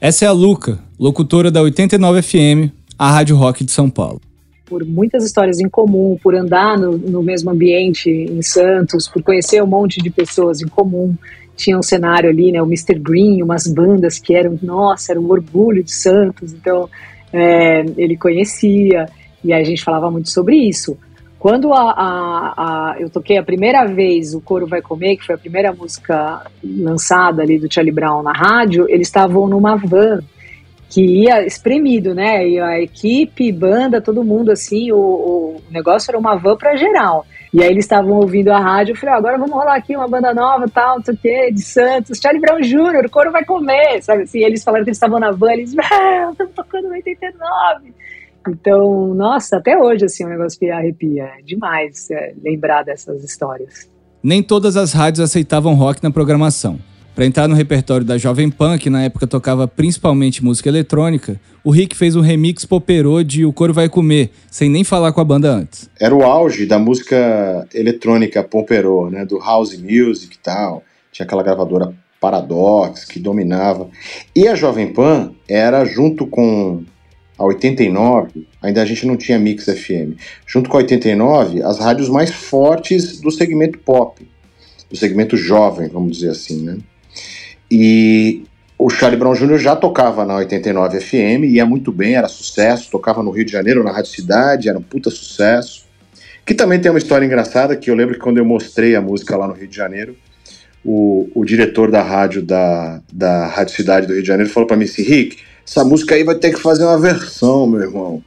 Essa 0.00 0.24
é 0.24 0.28
a 0.28 0.32
Luca, 0.32 0.78
locutora 0.98 1.50
da 1.50 1.60
89 1.60 2.22
FM, 2.22 2.72
a 2.98 3.10
Rádio 3.10 3.36
Rock 3.36 3.64
de 3.64 3.72
São 3.72 3.90
Paulo. 3.90 4.20
Por 4.66 4.84
muitas 4.84 5.24
histórias 5.24 5.60
em 5.60 5.68
comum, 5.68 6.16
por 6.22 6.34
andar 6.34 6.78
no, 6.78 6.96
no 6.96 7.22
mesmo 7.22 7.50
ambiente 7.50 8.10
em 8.10 8.40
Santos, 8.42 9.06
por 9.06 9.22
conhecer 9.22 9.62
um 9.62 9.66
monte 9.66 10.00
de 10.00 10.08
pessoas 10.08 10.62
em 10.62 10.68
comum 10.68 11.14
tinha 11.56 11.78
um 11.78 11.82
cenário 11.82 12.30
ali, 12.30 12.52
né, 12.52 12.62
o 12.62 12.66
Mr. 12.66 12.98
Green, 12.98 13.42
umas 13.42 13.66
bandas 13.66 14.18
que 14.18 14.34
eram, 14.34 14.58
nossa, 14.62 15.12
era 15.12 15.20
um 15.20 15.30
orgulho 15.30 15.82
de 15.82 15.92
Santos, 15.92 16.52
então 16.52 16.88
é, 17.32 17.84
ele 17.96 18.16
conhecia, 18.16 19.06
e 19.44 19.52
a 19.52 19.62
gente 19.62 19.82
falava 19.82 20.10
muito 20.10 20.30
sobre 20.30 20.56
isso. 20.56 20.96
Quando 21.38 21.72
a, 21.72 21.90
a, 21.90 22.54
a, 22.56 22.96
eu 23.00 23.10
toquei 23.10 23.36
a 23.36 23.42
primeira 23.42 23.84
vez 23.84 24.32
o 24.32 24.40
Coro 24.40 24.66
Vai 24.66 24.80
Comer, 24.80 25.16
que 25.16 25.26
foi 25.26 25.34
a 25.34 25.38
primeira 25.38 25.72
música 25.72 26.46
lançada 26.62 27.42
ali 27.42 27.58
do 27.58 27.72
Charlie 27.72 27.92
Brown 27.92 28.22
na 28.22 28.32
rádio, 28.32 28.86
eles 28.88 29.08
estavam 29.08 29.48
numa 29.48 29.74
van 29.76 30.20
que 30.88 31.02
ia 31.02 31.44
espremido, 31.44 32.14
né? 32.14 32.48
E 32.48 32.60
a 32.60 32.80
equipe, 32.80 33.50
banda, 33.50 34.00
todo 34.00 34.22
mundo 34.22 34.52
assim, 34.52 34.92
o, 34.92 34.96
o 34.96 35.62
negócio 35.70 36.10
era 36.10 36.18
uma 36.18 36.36
van 36.36 36.56
para 36.56 36.76
geral. 36.76 37.26
E 37.52 37.62
aí 37.62 37.70
eles 37.70 37.84
estavam 37.84 38.12
ouvindo 38.12 38.48
a 38.48 38.58
rádio, 38.58 38.92
eu 38.92 38.96
falei, 38.96 39.14
ah, 39.14 39.18
agora 39.18 39.36
vamos 39.36 39.52
rolar 39.52 39.76
aqui 39.76 39.94
uma 39.94 40.08
banda 40.08 40.32
nova, 40.32 40.66
tal, 40.68 40.96
não 40.96 41.04
sei 41.04 41.14
o 41.14 41.18
quê, 41.18 41.50
de 41.52 41.60
Santos, 41.60 42.18
Charlie 42.18 42.40
Brown 42.40 42.60
Jr., 42.60 43.04
o 43.04 43.10
coro 43.10 43.30
vai 43.30 43.44
comer, 43.44 44.02
sabe 44.02 44.22
assim? 44.22 44.38
eles 44.38 44.64
falaram 44.64 44.84
que 44.84 44.90
eles 44.90 44.96
estavam 44.96 45.20
na 45.20 45.32
van, 45.32 45.52
eles, 45.52 45.74
ah, 45.78 46.30
estamos 46.30 46.54
tocando 46.54 46.88
89. 46.88 47.92
Então, 48.48 49.14
nossa, 49.14 49.58
até 49.58 49.76
hoje, 49.78 50.06
assim, 50.06 50.24
o 50.24 50.26
um 50.26 50.30
negócio 50.30 50.58
que 50.58 50.70
arrepia. 50.70 51.24
É 51.38 51.42
demais 51.42 52.10
é, 52.10 52.34
lembrar 52.42 52.82
dessas 52.82 53.22
histórias. 53.22 53.88
Nem 54.22 54.42
todas 54.42 54.76
as 54.76 54.92
rádios 54.92 55.20
aceitavam 55.20 55.74
rock 55.74 56.02
na 56.02 56.10
programação. 56.10 56.78
Para 57.14 57.26
entrar 57.26 57.46
no 57.46 57.54
repertório 57.54 58.06
da 58.06 58.16
Jovem 58.16 58.50
Pan, 58.50 58.78
que 58.78 58.88
na 58.88 59.02
época 59.02 59.26
tocava 59.26 59.68
principalmente 59.68 60.42
música 60.42 60.70
eletrônica, 60.70 61.38
o 61.62 61.70
Rick 61.70 61.94
fez 61.94 62.16
um 62.16 62.22
remix 62.22 62.64
poperô 62.64 63.22
de 63.22 63.44
O 63.44 63.52
Coro 63.52 63.74
Vai 63.74 63.88
Comer, 63.88 64.30
sem 64.50 64.70
nem 64.70 64.82
falar 64.82 65.12
com 65.12 65.20
a 65.20 65.24
banda 65.24 65.50
antes. 65.50 65.90
Era 66.00 66.14
o 66.14 66.22
auge 66.22 66.64
da 66.64 66.78
música 66.78 67.68
eletrônica 67.74 68.42
poperô, 68.42 69.10
né, 69.10 69.26
do 69.26 69.38
house 69.38 69.76
music 69.76 70.36
e 70.36 70.38
tal. 70.38 70.82
Tinha 71.12 71.26
aquela 71.26 71.42
gravadora 71.42 71.92
Paradox 72.18 73.04
que 73.04 73.20
dominava. 73.20 73.90
E 74.34 74.48
a 74.48 74.54
Jovem 74.54 74.90
Pan 74.90 75.32
era 75.46 75.84
junto 75.84 76.26
com 76.26 76.82
a 77.36 77.44
89, 77.44 78.46
ainda 78.62 78.80
a 78.80 78.86
gente 78.86 79.06
não 79.06 79.18
tinha 79.18 79.38
Mix 79.38 79.66
FM. 79.66 80.16
Junto 80.46 80.70
com 80.70 80.78
a 80.78 80.80
89, 80.80 81.62
as 81.62 81.78
rádios 81.78 82.08
mais 82.08 82.30
fortes 82.30 83.20
do 83.20 83.30
segmento 83.30 83.78
pop, 83.80 84.26
do 84.88 84.96
segmento 84.96 85.36
jovem, 85.36 85.88
vamos 85.88 86.12
dizer 86.16 86.30
assim, 86.30 86.62
né? 86.62 86.78
E 87.74 88.44
o 88.78 88.90
Charlie 88.90 89.18
Brown 89.18 89.32
Jr. 89.32 89.56
já 89.56 89.74
tocava 89.74 90.26
na 90.26 90.36
89 90.36 91.00
FM, 91.00 91.44
ia 91.44 91.64
muito 91.64 91.90
bem, 91.90 92.16
era 92.16 92.28
sucesso, 92.28 92.90
tocava 92.90 93.22
no 93.22 93.30
Rio 93.30 93.46
de 93.46 93.50
Janeiro, 93.50 93.82
na 93.82 93.90
Rádio 93.90 94.10
Cidade, 94.10 94.68
era 94.68 94.78
um 94.78 94.82
puta 94.82 95.08
sucesso. 95.08 95.86
Que 96.44 96.52
também 96.52 96.78
tem 96.78 96.90
uma 96.90 96.98
história 96.98 97.24
engraçada, 97.24 97.74
que 97.74 97.90
eu 97.90 97.94
lembro 97.94 98.12
que 98.12 98.20
quando 98.20 98.36
eu 98.36 98.44
mostrei 98.44 98.94
a 98.94 99.00
música 99.00 99.38
lá 99.38 99.48
no 99.48 99.54
Rio 99.54 99.66
de 99.66 99.74
Janeiro, 99.74 100.14
o, 100.84 101.30
o 101.34 101.46
diretor 101.46 101.90
da 101.90 102.02
rádio 102.02 102.42
da, 102.42 103.00
da 103.10 103.46
Rádio 103.46 103.74
Cidade 103.74 104.06
do 104.06 104.12
Rio 104.12 104.22
de 104.22 104.28
Janeiro 104.28 104.52
falou 104.52 104.66
para 104.66 104.76
mim 104.76 104.84
assim, 104.84 105.02
Rick, 105.02 105.38
essa 105.66 105.82
música 105.82 106.14
aí 106.14 106.24
vai 106.24 106.34
ter 106.34 106.52
que 106.52 106.60
fazer 106.60 106.84
uma 106.84 107.00
versão, 107.00 107.66
meu 107.66 107.80
irmão. 107.80 108.22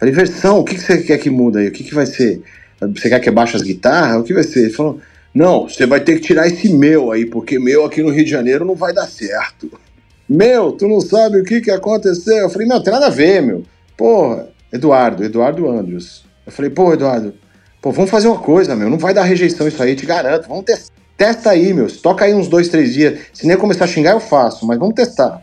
falei, 0.00 0.12
versão? 0.12 0.58
O 0.58 0.64
que, 0.64 0.74
que 0.74 0.80
você 0.80 0.98
quer 1.00 1.18
que 1.18 1.30
muda 1.30 1.60
aí? 1.60 1.68
O 1.68 1.72
que, 1.72 1.84
que 1.84 1.94
vai 1.94 2.06
ser? 2.06 2.42
Você 2.80 3.08
quer 3.08 3.20
que 3.20 3.30
baixe 3.30 3.54
as 3.54 3.62
guitarras? 3.62 4.20
O 4.20 4.24
que 4.24 4.34
vai 4.34 4.42
ser? 4.42 4.62
Ele 4.64 4.70
falou, 4.70 5.00
não, 5.34 5.68
você 5.68 5.86
vai 5.86 6.00
ter 6.00 6.16
que 6.16 6.26
tirar 6.26 6.46
esse 6.48 6.72
meu 6.72 7.12
aí, 7.12 7.24
porque 7.24 7.58
meu 7.58 7.84
aqui 7.84 8.02
no 8.02 8.10
Rio 8.10 8.24
de 8.24 8.30
Janeiro 8.30 8.64
não 8.64 8.74
vai 8.74 8.92
dar 8.92 9.06
certo. 9.06 9.70
Meu, 10.28 10.72
tu 10.72 10.88
não 10.88 11.00
sabe 11.00 11.38
o 11.38 11.44
que, 11.44 11.60
que 11.60 11.70
aconteceu? 11.70 12.36
Eu 12.36 12.50
falei, 12.50 12.66
não, 12.66 12.82
tem 12.82 12.92
nada 12.92 13.06
a 13.06 13.10
ver, 13.10 13.40
meu. 13.40 13.64
Porra, 13.96 14.48
Eduardo, 14.72 15.24
Eduardo 15.24 15.68
Andrews. 15.68 16.24
Eu 16.46 16.52
falei, 16.52 16.70
pô, 16.70 16.92
Eduardo, 16.92 17.34
pô, 17.80 17.92
vamos 17.92 18.10
fazer 18.10 18.28
uma 18.28 18.38
coisa, 18.38 18.74
meu. 18.74 18.90
Não 18.90 18.98
vai 18.98 19.14
dar 19.14 19.24
rejeição 19.24 19.66
isso 19.68 19.82
aí, 19.82 19.94
te 19.94 20.06
garanto. 20.06 20.48
Vamos 20.48 20.64
testar. 20.64 20.92
Testa 21.16 21.50
aí, 21.50 21.74
meu. 21.74 21.86
Toca 22.00 22.24
aí 22.24 22.32
uns 22.32 22.48
dois, 22.48 22.68
três 22.68 22.94
dias. 22.94 23.20
Se 23.32 23.46
nem 23.46 23.56
começar 23.56 23.84
a 23.84 23.88
xingar, 23.88 24.12
eu 24.12 24.20
faço, 24.20 24.66
mas 24.66 24.78
vamos 24.78 24.94
testar. 24.94 25.42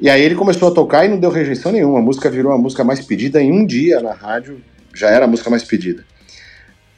E 0.00 0.08
aí 0.08 0.22
ele 0.22 0.34
começou 0.34 0.68
a 0.68 0.70
tocar 0.74 1.04
e 1.04 1.08
não 1.08 1.18
deu 1.18 1.30
rejeição 1.30 1.72
nenhuma. 1.72 1.98
A 1.98 2.02
música 2.02 2.30
virou 2.30 2.52
a 2.52 2.58
música 2.58 2.84
mais 2.84 3.04
pedida 3.04 3.42
em 3.42 3.52
um 3.52 3.66
dia 3.66 4.00
na 4.00 4.12
rádio. 4.12 4.60
Já 4.94 5.10
era 5.10 5.24
a 5.24 5.28
música 5.28 5.50
mais 5.50 5.64
pedida. 5.64 6.04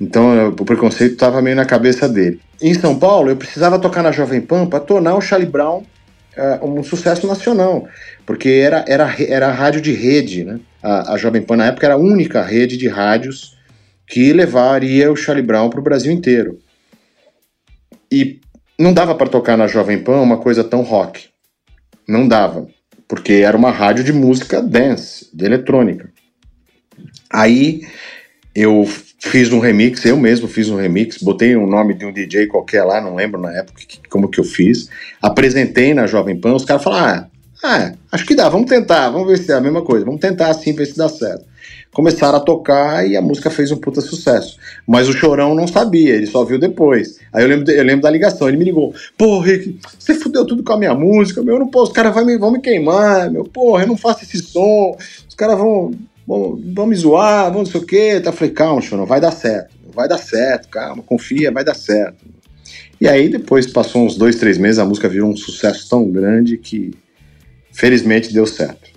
Então 0.03 0.49
o 0.49 0.65
preconceito 0.65 1.13
estava 1.13 1.41
meio 1.41 1.55
na 1.55 1.65
cabeça 1.65 2.09
dele. 2.09 2.41
Em 2.61 2.75
São 2.75 2.99
Paulo, 2.99 3.31
eu 3.31 3.37
precisava 3.37 3.79
tocar 3.79 4.03
na 4.03 4.11
Jovem 4.11 4.41
Pan 4.41 4.67
para 4.67 4.81
tornar 4.81 5.15
o 5.15 5.21
Charlie 5.21 5.49
Brown 5.49 5.85
uh, 6.37 6.67
um 6.67 6.83
sucesso 6.83 7.25
nacional, 7.25 7.87
porque 8.27 8.49
era, 8.49 8.85
era, 8.89 9.15
era 9.23 9.53
rádio 9.53 9.81
de 9.81 9.93
rede, 9.93 10.43
né? 10.43 10.59
A, 10.83 11.13
a, 11.13 11.17
Jovem 11.17 11.41
Pan 11.41 11.57
na 11.57 11.67
época 11.67 11.87
era 11.87 11.95
a 11.95 11.99
única 11.99 12.43
rede 12.43 12.77
de 12.77 12.89
rádios 12.89 13.57
que 14.05 14.33
levaria 14.33 15.13
o 15.13 15.15
Charlie 15.15 15.47
Brown 15.47 15.71
para 15.71 15.79
o 15.79 15.85
Brasil 15.85 16.11
inteiro. 16.11 16.59
E 18.11 18.41
não 18.77 18.93
dava 18.93 19.15
para 19.15 19.31
tocar 19.31 19.57
na 19.57 19.69
Jovem 19.69 20.03
Pan 20.03 20.21
uma 20.21 20.39
coisa 20.39 20.65
tão 20.65 20.83
rock. 20.83 21.29
Não 22.09 22.27
dava, 22.27 22.67
porque 23.07 23.35
era 23.35 23.57
uma 23.57 23.71
rádio 23.71 24.03
de 24.03 24.13
música 24.13 24.61
dance, 24.61 25.31
de 25.33 25.45
eletrônica. 25.45 26.11
Aí 27.31 27.83
eu 28.53 28.85
fiz 29.23 29.53
um 29.53 29.61
remix, 29.61 30.05
eu 30.05 30.17
mesmo 30.17 30.49
fiz 30.49 30.69
um 30.69 30.77
remix, 30.77 31.19
botei 31.19 31.55
o 31.57 31.67
nome 31.67 31.95
de 31.95 32.05
um 32.05 32.13
DJ 32.13 32.49
qualquer 32.49 32.83
lá, 32.83 33.01
não 33.01 33.15
lembro 33.15 33.41
na 33.41 33.53
época 33.53 33.81
como 34.11 34.29
que 34.29 34.41
eu 34.41 34.45
fiz, 34.45 34.89
apresentei 35.23 35.95
na 35.95 36.07
Jovem 36.07 36.37
Pan, 36.37 36.55
os 36.55 36.65
caras 36.65 36.83
falaram, 36.83 37.07
ah, 37.07 37.27
ah, 37.65 37.93
acho 38.11 38.27
que 38.27 38.35
dá, 38.35 38.49
vamos 38.49 38.69
tentar, 38.69 39.11
vamos 39.11 39.29
ver 39.29 39.39
se 39.39 39.53
é 39.53 39.55
a 39.55 39.61
mesma 39.61 39.83
coisa, 39.83 40.05
vamos 40.05 40.21
tentar 40.21 40.51
assim, 40.51 40.73
ver 40.73 40.87
se 40.87 40.97
dá 40.97 41.09
certo. 41.09 41.45
Começaram 41.93 42.39
a 42.39 42.41
tocar 42.41 43.07
e 43.07 43.17
a 43.17 43.23
música 43.23 43.51
fez 43.51 43.71
um 43.71 43.77
puta 43.77 44.01
sucesso. 44.01 44.57
Mas 44.87 45.09
o 45.09 45.13
Chorão 45.13 45.55
não 45.55 45.69
sabia, 45.69 46.15
ele 46.15 46.27
só 46.27 46.43
viu 46.43 46.59
depois. 46.59 47.21
Aí 47.33 47.45
eu 47.45 47.49
lembro, 47.49 47.71
eu 47.71 47.85
lembro 47.85 48.03
da 48.03 48.11
ligação, 48.11 48.49
ele 48.49 48.57
me 48.57 48.65
ligou, 48.65 48.93
pô, 49.17 49.39
Rick, 49.39 49.79
você 49.97 50.15
fudeu 50.15 50.45
tudo 50.45 50.65
com 50.65 50.73
a 50.73 50.79
minha 50.79 50.95
música, 50.95 51.43
meu, 51.43 51.55
eu 51.55 51.61
não 51.61 51.69
posso, 51.69 51.93
os 51.93 51.97
caras 51.97 52.13
vão 52.13 52.25
me, 52.25 52.37
vão 52.37 52.51
me 52.51 52.61
queimar, 52.61 53.31
meu, 53.31 53.45
porra, 53.45 53.85
eu 53.85 53.89
não 53.89 53.97
faço 53.97 54.25
esse 54.25 54.39
som, 54.39 54.97
os 55.29 55.35
caras 55.37 55.57
vão 55.57 55.93
vamos 56.27 56.89
me 56.89 56.95
zoar, 56.97 57.53
vamos 57.53 57.69
não 57.69 57.73
sei 57.73 57.81
o 57.81 57.87
quê. 57.87 58.21
Tá, 58.21 58.33
falei, 58.33 58.53
calma, 58.53 58.83
não 58.93 59.07
vai 59.07 59.21
dar 59.21 59.33
certo, 59.33 59.75
vai 59.95 60.09
dar 60.09 60.19
certo, 60.19 60.69
calma, 60.69 61.03
confia, 61.03 61.51
vai 61.51 61.65
dar 61.65 61.75
certo. 61.75 62.25
E 63.01 63.09
aí 63.09 63.29
depois 63.29 63.67
passou 63.67 64.07
uns 64.07 64.17
dois, 64.17 64.37
três 64.37 64.57
meses, 64.59 64.79
a 64.79 64.85
música 64.85 65.09
virou 65.09 65.31
um 65.31 65.37
sucesso 65.37 65.89
tão 65.89 66.09
grande 66.11 66.57
que 66.57 66.93
felizmente 67.73 68.33
deu 68.33 68.47
certo. 68.47 68.91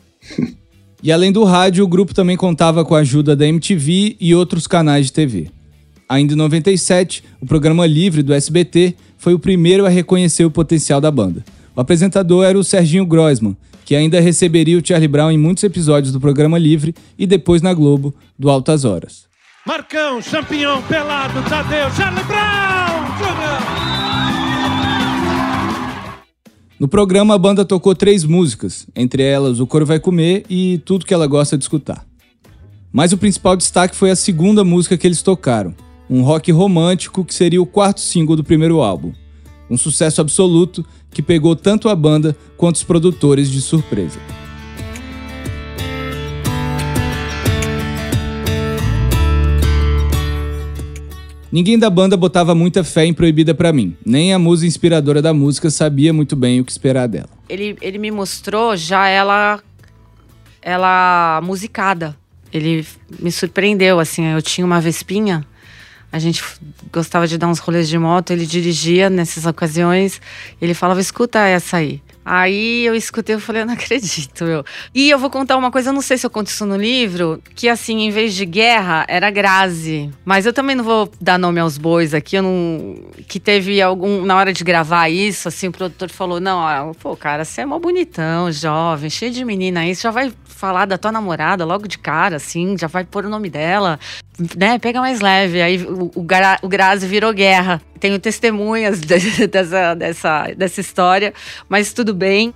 e 1.02 1.12
além 1.12 1.32
do 1.32 1.44
rádio, 1.44 1.84
o 1.84 1.88
grupo 1.88 2.14
também 2.14 2.38
contava 2.38 2.86
com 2.86 2.94
a 2.94 3.00
ajuda 3.00 3.36
da 3.36 3.48
MTV 3.48 4.16
e 4.20 4.36
outros 4.36 4.68
canais 4.68 5.08
de 5.08 5.14
TV. 5.14 5.48
Ainda 6.08 6.34
em 6.34 6.38
97, 6.38 7.24
o 7.42 7.48
programa 7.48 7.88
Livre 7.88 8.22
do 8.22 8.32
SBT 8.32 8.94
foi 9.18 9.34
o 9.34 9.40
primeiro 9.40 9.88
a 9.88 9.90
reconhecer 9.90 10.46
o 10.46 10.52
potencial 10.52 11.02
da 11.02 11.10
banda. 11.10 11.44
O 11.76 11.82
apresentador 11.82 12.46
era 12.46 12.60
o 12.60 12.64
Serginho 12.64 13.08
Groisman, 13.08 13.58
que 13.86 13.96
ainda 13.96 14.20
receberia 14.20 14.78
o 14.78 14.86
Charlie 14.86 15.08
Brown 15.08 15.32
em 15.32 15.38
muitos 15.38 15.64
episódios 15.64 16.12
do 16.12 16.20
programa 16.20 16.58
Livre 16.58 16.96
e 17.18 17.28
depois 17.28 17.62
na 17.62 17.74
Globo, 17.74 18.14
do 18.38 18.50
Altas 18.50 18.84
Horas. 18.84 19.26
Marcão, 19.66 20.22
Champignon, 20.22 20.82
Pelado, 20.82 21.42
Tadeu, 21.48 21.90
Charlie 21.92 22.24
Brown. 22.24 22.66
No 26.78 26.90
programa, 26.90 27.36
a 27.36 27.38
banda 27.38 27.64
tocou 27.64 27.96
três 27.96 28.26
músicas, 28.26 28.86
entre 28.94 29.24
elas 29.24 29.62
O 29.62 29.68
Coro 29.68 29.86
Vai 29.86 29.98
Comer 29.98 30.44
e 30.50 30.80
Tudo 30.80 31.06
Que 31.06 31.14
Ela 31.14 31.26
Gosta 31.26 31.58
de 31.58 31.64
Escutar. 31.64 32.06
Mas 32.92 33.14
o 33.14 33.18
principal 33.18 33.56
destaque 33.56 33.96
foi 33.96 34.12
a 34.12 34.16
segunda 34.16 34.64
música 34.64 34.98
que 34.98 35.08
eles 35.08 35.22
tocaram, 35.22 35.74
um 36.10 36.22
rock 36.22 36.52
romântico 36.52 37.24
que 37.24 37.34
seria 37.34 37.62
o 37.62 37.66
quarto 37.66 38.02
single 38.02 38.36
do 38.36 38.44
primeiro 38.44 38.82
álbum. 38.82 39.14
Um 39.70 39.78
sucesso 39.78 40.22
absoluto 40.22 40.86
que 41.16 41.22
pegou 41.22 41.56
tanto 41.56 41.88
a 41.88 41.96
banda 41.96 42.36
quanto 42.58 42.76
os 42.76 42.84
produtores 42.84 43.50
de 43.50 43.62
surpresa. 43.62 44.20
Ninguém 51.50 51.80
da 51.80 51.90
banda 51.90 52.18
botava 52.18 52.54
muita 52.54 52.84
fé 52.84 53.06
em 53.06 53.14
Proibida 53.14 53.56
para 53.56 53.72
mim. 53.72 53.96
Nem 54.06 54.34
a 54.34 54.38
musa 54.38 54.68
inspiradora 54.68 55.22
da 55.22 55.34
música 55.34 55.70
sabia 55.70 56.12
muito 56.12 56.36
bem 56.36 56.60
o 56.60 56.66
que 56.66 56.72
esperar 56.74 57.08
dela. 57.08 57.30
Ele, 57.48 57.78
ele 57.82 57.98
me 57.98 58.12
mostrou 58.12 58.76
já 58.76 59.08
ela 59.08 59.64
ela 60.62 61.40
musicada. 61.42 62.14
Ele 62.52 62.86
me 63.22 63.32
surpreendeu 63.32 64.02
assim, 64.02 64.26
eu 64.26 64.42
tinha 64.42 64.66
uma 64.66 64.82
Vespinha 64.82 65.46
a 66.12 66.20
gente 66.20 66.44
gostava 66.92 67.28
de 67.28 67.38
dar 67.38 67.48
uns 67.48 67.60
rolês 67.60 67.90
de 67.90 67.98
moto, 67.98 68.32
ele 68.32 68.46
dirigia 68.46 69.10
nessas 69.10 69.46
ocasiões, 69.46 70.22
ele 70.62 70.74
falava, 70.74 71.02
escuta 71.02 71.40
essa 71.40 71.78
aí. 71.78 72.02
Aí 72.28 72.84
eu 72.84 72.96
escutei, 72.96 73.36
eu 73.36 73.40
falei, 73.40 73.62
eu 73.62 73.68
não 73.68 73.74
acredito, 73.76 74.46
meu. 74.46 74.66
E 74.96 75.12
eu 75.12 75.20
vou 75.20 75.30
contar 75.30 75.56
uma 75.58 75.70
coisa, 75.70 75.90
eu 75.90 75.94
não 75.94 76.02
sei 76.02 76.18
se 76.18 76.26
eu 76.26 76.30
conto 76.32 76.48
isso 76.48 76.66
no 76.66 76.76
livro, 76.76 77.40
que 77.54 77.70
assim, 77.70 78.00
em 78.02 78.10
vez 78.10 78.34
de 78.34 78.48
guerra, 78.48 79.06
era 79.08 79.30
Grazi. 79.30 80.10
Mas 80.26 80.48
eu 80.48 80.52
também 80.52 80.76
não 80.76 80.84
vou 80.84 81.12
dar 81.22 81.38
nome 81.38 81.60
aos 81.60 81.78
bois 81.78 82.16
aqui, 82.16 82.38
eu 82.38 82.42
não. 82.42 82.96
Que 83.28 83.40
teve 83.40 83.80
algum. 83.80 84.26
Na 84.26 84.36
hora 84.38 84.52
de 84.52 84.64
gravar 84.64 85.08
isso, 85.08 85.48
assim, 85.48 85.68
o 85.68 85.72
produtor 85.72 86.10
falou: 86.10 86.40
não, 86.40 86.94
pô, 86.96 87.16
cara, 87.16 87.46
você 87.46 87.62
é 87.62 87.66
mó 87.66 87.78
bonitão, 87.78 88.52
jovem, 88.52 89.08
cheio 89.08 89.32
de 89.32 89.46
menina 89.46 89.82
aí, 89.82 89.94
você 89.94 90.02
já 90.02 90.12
vai 90.12 90.34
falar 90.46 90.86
da 90.86 90.98
tua 90.98 91.12
namorada 91.12 91.64
logo 91.64 91.88
de 91.88 92.00
cara, 92.00 92.38
assim, 92.38 92.76
já 92.76 92.88
vai 92.88 93.04
pôr 93.04 93.26
o 93.26 93.30
nome 93.30 93.50
dela, 93.50 94.00
né? 94.56 94.80
Pega 94.80 95.00
mais 95.00 95.22
leve. 95.22 95.62
Aí 95.62 95.84
o, 95.84 96.12
o, 96.16 96.26
o 96.62 96.68
Grazi 96.68 97.08
virou 97.08 97.34
guerra. 97.34 97.82
Tenho 98.00 98.20
testemunhas 98.20 99.02
de, 99.02 99.48
dessa, 99.48 99.94
dessa, 99.94 100.48
dessa 100.56 100.82
história, 100.82 101.34
mas 101.70 101.94
tudo 101.94 102.14
bem. 102.14 102.54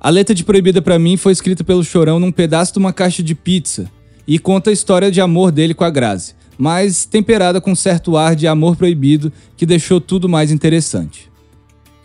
A 0.00 0.10
letra 0.10 0.34
de 0.34 0.44
Proibida 0.44 0.80
para 0.80 0.98
mim 0.98 1.16
foi 1.16 1.32
escrita 1.32 1.64
pelo 1.64 1.82
Chorão 1.82 2.20
num 2.20 2.30
pedaço 2.30 2.72
de 2.72 2.78
uma 2.78 2.92
caixa 2.92 3.22
de 3.22 3.34
pizza 3.34 3.90
e 4.26 4.38
conta 4.38 4.70
a 4.70 4.72
história 4.72 5.10
de 5.10 5.20
amor 5.20 5.50
dele 5.50 5.74
com 5.74 5.82
a 5.82 5.90
Grazi, 5.90 6.36
mas 6.56 7.04
temperada 7.04 7.60
com 7.60 7.74
certo 7.74 8.16
ar 8.16 8.36
de 8.36 8.46
amor 8.46 8.76
proibido 8.76 9.32
que 9.56 9.66
deixou 9.66 10.00
tudo 10.00 10.28
mais 10.28 10.52
interessante. 10.52 11.28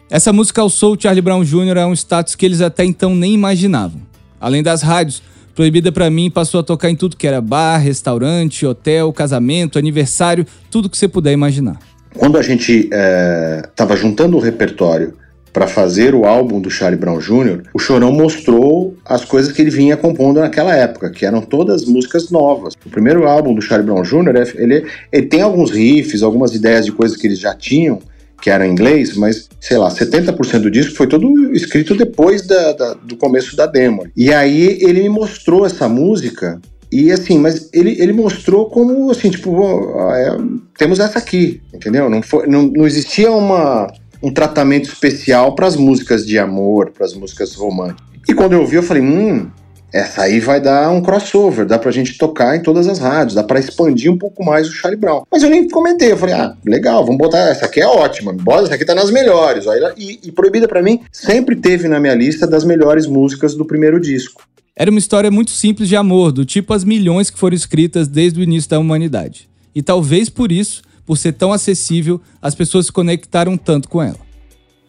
Essa 0.10 0.34
música 0.34 0.62
alçou 0.62 0.98
Charlie 1.00 1.22
Brown 1.22 1.44
Jr. 1.44 1.78
a 1.80 1.88
um 1.88 1.94
status 1.94 2.36
que 2.36 2.46
eles 2.46 2.62
até 2.62 2.84
então 2.84 3.16
nem 3.16 3.34
imaginavam. 3.34 4.02
Além 4.40 4.64
das 4.64 4.82
rádios, 4.82 5.22
Proibida 5.56 5.92
para 5.92 6.10
mim 6.10 6.32
passou 6.32 6.60
a 6.60 6.64
tocar 6.64 6.90
em 6.90 6.96
tudo 6.96 7.16
que 7.16 7.28
era 7.28 7.40
bar, 7.40 7.78
restaurante, 7.78 8.66
hotel, 8.66 9.14
casamento, 9.14 9.78
aniversário, 9.78 10.46
tudo 10.72 10.90
que 10.90 10.98
você 10.98 11.08
puder 11.08 11.32
imaginar. 11.32 11.78
Quando 12.18 12.38
a 12.38 12.42
gente 12.42 12.90
estava 12.92 13.94
é, 13.94 13.98
juntando 13.98 14.38
o 14.38 14.40
repertório 14.40 15.14
para 15.52 15.68
fazer 15.68 16.16
o 16.16 16.26
álbum 16.26 16.60
do 16.60 16.72
Charlie 16.72 17.00
Brown 17.00 17.20
Jr., 17.20 17.62
o 17.72 17.78
Chorão 17.78 18.12
mostrou 18.12 18.98
as 19.06 19.24
coisas 19.24 19.52
que 19.52 19.62
ele 19.62 19.70
vinha 19.70 19.96
compondo 19.96 20.40
naquela 20.40 20.76
época, 20.76 21.12
que 21.12 21.26
eram 21.26 21.42
todas 21.42 21.86
músicas 21.86 22.32
novas. 22.32 22.74
O 22.84 22.90
primeiro 22.90 23.28
álbum 23.28 23.54
do 23.54 23.62
Charlie 23.62 23.86
Brown 23.86 24.02
Jr., 24.02 24.52
ele, 24.56 24.86
ele 25.12 25.28
tem 25.28 25.42
alguns 25.42 25.70
riffs, 25.70 26.24
algumas 26.24 26.56
ideias 26.56 26.86
de 26.86 26.92
coisas 26.92 27.16
que 27.16 27.28
eles 27.28 27.38
já 27.38 27.54
tinham, 27.54 28.00
que 28.42 28.50
era 28.50 28.66
em 28.66 28.72
inglês, 28.72 29.16
mas 29.16 29.48
sei 29.64 29.78
lá, 29.78 29.90
70% 29.90 30.60
do 30.60 30.70
disco 30.70 30.94
foi 30.94 31.08
todo 31.08 31.56
escrito 31.56 31.96
depois 31.96 32.46
da, 32.46 32.74
da, 32.74 32.94
do 32.96 33.16
começo 33.16 33.56
da 33.56 33.66
demo. 33.66 34.06
E 34.14 34.34
aí 34.34 34.78
ele 34.82 35.04
me 35.04 35.08
mostrou 35.08 35.66
essa 35.66 35.88
música 35.88 36.60
e 36.92 37.10
assim, 37.10 37.40
mas 37.40 37.70
ele, 37.72 37.96
ele 37.98 38.12
mostrou 38.12 38.70
como 38.70 39.10
assim, 39.10 39.30
tipo, 39.30 39.64
é, 40.12 40.38
temos 40.78 41.00
essa 41.00 41.18
aqui, 41.18 41.62
entendeu? 41.74 42.10
Não, 42.10 42.22
foi, 42.22 42.46
não, 42.46 42.64
não 42.64 42.86
existia 42.86 43.32
uma, 43.32 43.88
um 44.22 44.34
tratamento 44.34 44.90
especial 44.90 45.56
para 45.56 45.66
as 45.66 45.78
músicas 45.78 46.26
de 46.26 46.38
amor, 46.38 46.92
para 46.92 47.06
as 47.06 47.14
músicas 47.14 47.56
românticas. 47.56 48.04
E 48.28 48.34
quando 48.34 48.52
eu 48.52 48.60
ouvi, 48.60 48.76
eu 48.76 48.84
falei, 48.84 49.02
hum, 49.02 49.50
essa 49.94 50.24
aí 50.24 50.40
vai 50.40 50.60
dar 50.60 50.90
um 50.90 51.02
crossover, 51.02 51.68
dá 51.68 51.78
pra 51.78 51.92
gente 51.92 52.18
tocar 52.18 52.56
em 52.56 52.64
todas 52.64 52.88
as 52.88 52.98
rádios, 52.98 53.36
dá 53.36 53.44
pra 53.44 53.60
expandir 53.60 54.12
um 54.12 54.18
pouco 54.18 54.44
mais 54.44 54.68
o 54.68 54.72
Charlie 54.72 55.00
Brown. 55.00 55.22
Mas 55.32 55.44
eu 55.44 55.52
nem 55.52 55.70
comentei, 55.70 56.12
eu 56.12 56.18
falei, 56.18 56.34
ah, 56.34 56.56
legal, 56.66 57.06
vamos 57.06 57.20
botar, 57.20 57.50
essa 57.50 57.68
aqui 57.68 57.80
é 57.80 57.86
ótima, 57.86 58.34
bota, 58.34 58.64
essa 58.64 58.74
aqui 58.74 58.86
tá 58.86 58.96
nas 58.96 59.12
melhores. 59.12 59.66
E, 59.96 60.20
e 60.24 60.32
Proibida 60.32 60.68
para 60.68 60.82
mim 60.82 61.02
sempre 61.12 61.56
teve 61.56 61.88
na 61.88 62.00
minha 62.00 62.16
lista 62.16 62.48
das 62.48 62.64
melhores 62.64 63.06
músicas 63.06 63.54
do 63.54 63.66
primeiro 63.66 64.00
disco. 64.00 64.42
Era 64.76 64.90
uma 64.90 64.98
história 64.98 65.30
muito 65.30 65.52
simples 65.52 65.88
de 65.88 65.96
amor, 65.96 66.32
do 66.32 66.44
tipo 66.44 66.74
as 66.74 66.84
milhões 66.84 67.30
que 67.30 67.38
foram 67.38 67.56
escritas 67.56 68.08
desde 68.08 68.40
o 68.40 68.44
início 68.44 68.72
da 68.72 68.80
humanidade. 68.80 69.48
E 69.76 69.84
talvez 69.84 70.28
por 70.28 70.52
isso, 70.52 70.82
por 71.06 71.20
ser 71.20 71.34
tão 71.34 71.54
acessível, 71.54 72.20
as 72.42 72.56
pessoas 72.56 72.88
se 72.88 72.92
conectaram 72.92 73.56
tanto 73.56 73.88
com 73.88 74.02
ela. 74.02 74.18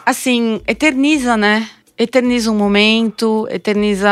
Assim, 0.06 0.62
eterniza, 0.66 1.36
né? 1.36 1.68
Eterniza 1.98 2.50
um 2.50 2.56
momento, 2.56 3.46
eterniza 3.50 4.08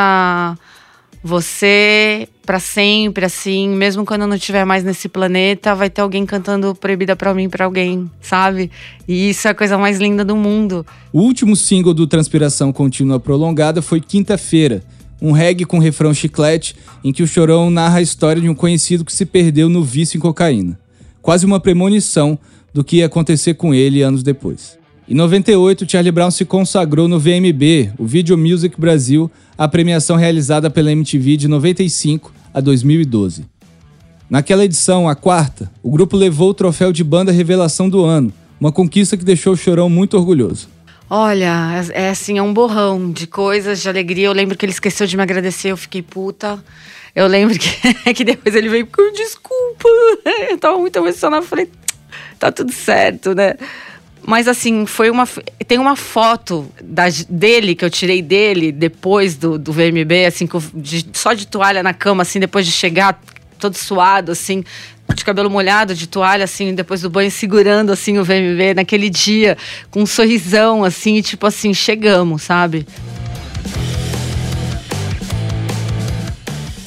você 1.22 2.28
para 2.44 2.58
sempre, 2.58 3.24
assim, 3.24 3.68
mesmo 3.68 4.04
quando 4.04 4.22
eu 4.22 4.26
não 4.26 4.36
estiver 4.36 4.64
mais 4.64 4.82
nesse 4.82 5.08
planeta, 5.08 5.74
vai 5.74 5.88
ter 5.88 6.00
alguém 6.00 6.26
cantando 6.26 6.74
Proibida 6.74 7.14
para 7.14 7.32
mim, 7.32 7.48
para 7.48 7.64
alguém, 7.64 8.10
sabe? 8.20 8.70
E 9.06 9.30
isso 9.30 9.46
é 9.46 9.52
a 9.52 9.54
coisa 9.54 9.78
mais 9.78 9.98
linda 9.98 10.24
do 10.24 10.34
mundo. 10.34 10.84
O 11.12 11.20
último 11.20 11.54
single 11.54 11.94
do 11.94 12.06
Transpiração 12.06 12.72
Contínua 12.72 13.20
Prolongada 13.20 13.80
foi 13.80 14.00
Quinta-feira, 14.00 14.82
um 15.20 15.30
reggae 15.30 15.64
com 15.64 15.78
refrão 15.78 16.12
chiclete 16.12 16.74
em 17.04 17.12
que 17.12 17.22
o 17.22 17.28
Chorão 17.28 17.70
narra 17.70 17.98
a 17.98 18.02
história 18.02 18.42
de 18.42 18.48
um 18.48 18.54
conhecido 18.54 19.04
que 19.04 19.12
se 19.12 19.24
perdeu 19.24 19.68
no 19.68 19.84
vício 19.84 20.18
em 20.18 20.20
cocaína. 20.20 20.78
Quase 21.20 21.46
uma 21.46 21.60
premonição 21.60 22.36
do 22.74 22.82
que 22.82 22.96
ia 22.96 23.06
acontecer 23.06 23.54
com 23.54 23.72
ele 23.72 24.02
anos 24.02 24.24
depois. 24.24 24.81
Em 25.12 25.14
98, 25.14 25.86
Charlie 25.86 26.10
Brown 26.10 26.30
se 26.30 26.42
consagrou 26.42 27.06
no 27.06 27.20
VMB, 27.20 27.92
o 27.98 28.06
Video 28.06 28.38
Music 28.38 28.80
Brasil, 28.80 29.30
a 29.58 29.68
premiação 29.68 30.16
realizada 30.16 30.70
pela 30.70 30.90
MTV 30.90 31.36
de 31.36 31.48
95 31.48 32.32
a 32.54 32.62
2012. 32.62 33.44
Naquela 34.30 34.64
edição, 34.64 35.06
a 35.06 35.14
quarta, 35.14 35.70
o 35.82 35.90
grupo 35.90 36.16
levou 36.16 36.48
o 36.48 36.54
troféu 36.54 36.90
de 36.90 37.04
banda 37.04 37.30
revelação 37.30 37.90
do 37.90 38.02
ano, 38.02 38.32
uma 38.58 38.72
conquista 38.72 39.14
que 39.14 39.22
deixou 39.22 39.52
o 39.52 39.56
Chorão 39.56 39.90
muito 39.90 40.16
orgulhoso. 40.16 40.66
Olha, 41.10 41.84
é, 41.94 42.04
é 42.04 42.08
assim, 42.08 42.38
é 42.38 42.42
um 42.42 42.54
borrão 42.54 43.12
de 43.12 43.26
coisas, 43.26 43.82
de 43.82 43.90
alegria. 43.90 44.28
Eu 44.28 44.32
lembro 44.32 44.56
que 44.56 44.64
ele 44.64 44.72
esqueceu 44.72 45.06
de 45.06 45.14
me 45.14 45.22
agradecer, 45.22 45.72
eu 45.72 45.76
fiquei 45.76 46.00
puta. 46.00 46.58
Eu 47.14 47.26
lembro 47.26 47.58
que, 47.58 47.68
que 48.16 48.24
depois 48.24 48.54
ele 48.54 48.70
veio 48.70 48.88
desculpa. 49.14 49.88
Eu 50.48 50.56
tava 50.56 50.78
muito 50.78 50.96
emocionada, 50.96 51.44
falei, 51.44 51.68
tá 52.38 52.50
tudo 52.50 52.72
certo, 52.72 53.34
né? 53.34 53.56
Mas 54.24 54.46
assim, 54.46 54.86
foi 54.86 55.10
uma. 55.10 55.26
Tem 55.66 55.78
uma 55.78 55.96
foto 55.96 56.66
da, 56.82 57.04
dele 57.28 57.74
que 57.74 57.84
eu 57.84 57.90
tirei 57.90 58.22
dele 58.22 58.70
depois 58.70 59.36
do, 59.36 59.58
do 59.58 59.72
VMB, 59.72 60.26
assim, 60.26 60.48
de, 60.74 61.06
só 61.12 61.32
de 61.32 61.46
toalha 61.46 61.82
na 61.82 61.92
cama, 61.92 62.22
assim, 62.22 62.38
depois 62.38 62.64
de 62.64 62.72
chegar 62.72 63.20
todo 63.58 63.76
suado, 63.76 64.32
assim, 64.32 64.64
de 65.14 65.24
cabelo 65.24 65.50
molhado, 65.50 65.94
de 65.94 66.06
toalha, 66.06 66.44
assim, 66.44 66.74
depois 66.74 67.00
do 67.00 67.10
banho, 67.10 67.30
segurando, 67.30 67.90
assim, 67.90 68.18
o 68.18 68.24
VMB 68.24 68.74
naquele 68.76 69.10
dia, 69.10 69.56
com 69.90 70.02
um 70.02 70.06
sorrisão, 70.06 70.84
assim, 70.84 71.16
e 71.16 71.22
tipo 71.22 71.46
assim, 71.46 71.74
chegamos, 71.74 72.42
sabe? 72.42 72.86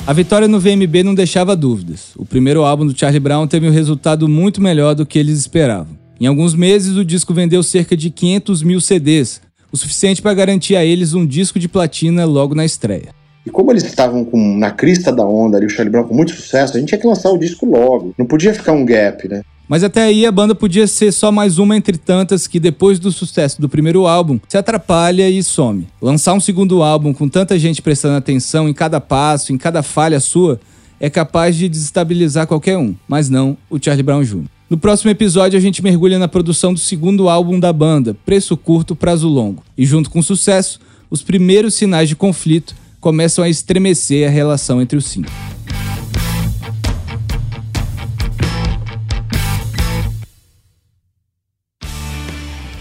A 0.08 0.14
vitória 0.14 0.48
no 0.48 0.60
VMB 0.60 1.04
não 1.04 1.16
deixava 1.16 1.56
dúvidas. 1.56 2.12
O 2.16 2.26
primeiro 2.26 2.64
álbum 2.64 2.86
do 2.86 2.98
Charlie 2.98 3.20
Brown 3.20 3.48
teve 3.48 3.68
um 3.68 3.72
resultado 3.72 4.28
muito 4.30 4.62
melhor 4.62 4.94
do 4.94 5.06
que 5.06 5.18
eles 5.18 5.40
esperavam. 5.40 6.05
Em 6.20 6.28
alguns 6.28 6.54
meses, 6.56 6.96
o 6.96 7.04
disco 7.04 7.34
vendeu 7.34 7.62
cerca 7.62 7.96
de 7.96 8.10
500 8.10 8.64
mil 8.64 8.80
CDs, 8.80 9.42
o 9.72 9.76
suficiente 9.76 10.22
para 10.22 10.34
garantir 10.34 10.76
a 10.76 10.86
eles 10.86 11.14
um 11.14 11.26
disco 11.26 11.60
de 11.60 11.68
platina 11.68 12.24
logo 12.24 12.56
na 12.56 12.64
estreia. 12.64 13.10
E 13.46 13.50
como 13.50 13.72
eles 13.72 13.84
estavam 13.84 14.24
com, 14.24 14.58
na 14.58 14.72
crista 14.72 15.12
da 15.12 15.26
onda 15.26 15.58
ali, 15.58 15.66
o 15.66 15.70
Charlie 15.70 15.92
Brown 15.92 16.06
com 16.06 16.16
muito 16.16 16.34
sucesso, 16.34 16.76
a 16.76 16.80
gente 16.80 16.90
tinha 16.90 17.00
que 17.00 17.06
lançar 17.06 17.30
o 17.30 17.38
disco 17.38 17.66
logo. 17.66 18.14
Não 18.18 18.26
podia 18.26 18.54
ficar 18.54 18.72
um 18.72 18.86
gap, 18.86 19.28
né? 19.28 19.42
Mas 19.68 19.84
até 19.84 20.04
aí 20.04 20.26
a 20.26 20.32
banda 20.32 20.56
podia 20.56 20.88
ser 20.88 21.12
só 21.12 21.32
mais 21.32 21.60
uma 21.60 21.76
entre 21.76 21.98
tantas 21.98 22.48
que, 22.48 22.60
depois 22.60 22.98
do 22.98 23.12
sucesso 23.12 23.60
do 23.60 23.68
primeiro 23.68 24.08
álbum, 24.08 24.40
se 24.48 24.58
atrapalha 24.58 25.30
e 25.30 25.44
some. 25.44 25.88
Lançar 26.02 26.34
um 26.34 26.40
segundo 26.40 26.82
álbum 26.82 27.14
com 27.14 27.28
tanta 27.28 27.58
gente 27.60 27.82
prestando 27.82 28.16
atenção 28.16 28.70
em 28.70 28.74
cada 28.74 29.02
passo, 29.02 29.52
em 29.52 29.58
cada 29.58 29.84
falha 29.84 30.20
sua, 30.20 30.60
é 31.00 31.10
capaz 31.10 31.56
de 31.56 31.68
desestabilizar 31.68 32.48
qualquer 32.48 32.78
um, 32.78 32.96
mas 33.08 33.30
não 33.30 33.58
o 33.70 33.78
Charlie 33.82 34.04
Brown 34.04 34.24
Jr. 34.24 34.55
No 34.68 34.80
próximo 34.80 35.12
episódio, 35.12 35.60
a 35.60 35.62
gente 35.62 35.84
mergulha 35.84 36.18
na 36.18 36.28
produção 36.28 36.74
do 36.74 36.80
segundo 36.80 37.30
álbum 37.30 37.60
da 37.60 37.72
banda, 37.72 38.16
Preço 38.26 38.58
Curto, 38.58 38.96
Prazo 38.96 39.28
Longo. 39.28 39.64
E 39.78 39.86
junto 39.86 40.10
com 40.10 40.18
o 40.18 40.24
sucesso, 40.24 40.80
os 41.08 41.22
primeiros 41.22 41.76
sinais 41.76 42.10
de 42.10 42.16
conflito 42.16 42.76
começam 43.00 43.44
a 43.44 43.50
estremecer 43.50 44.28
a 44.28 44.32
relação 44.32 44.82
entre 44.82 44.98
os 44.98 45.06
cinco. 45.06 45.30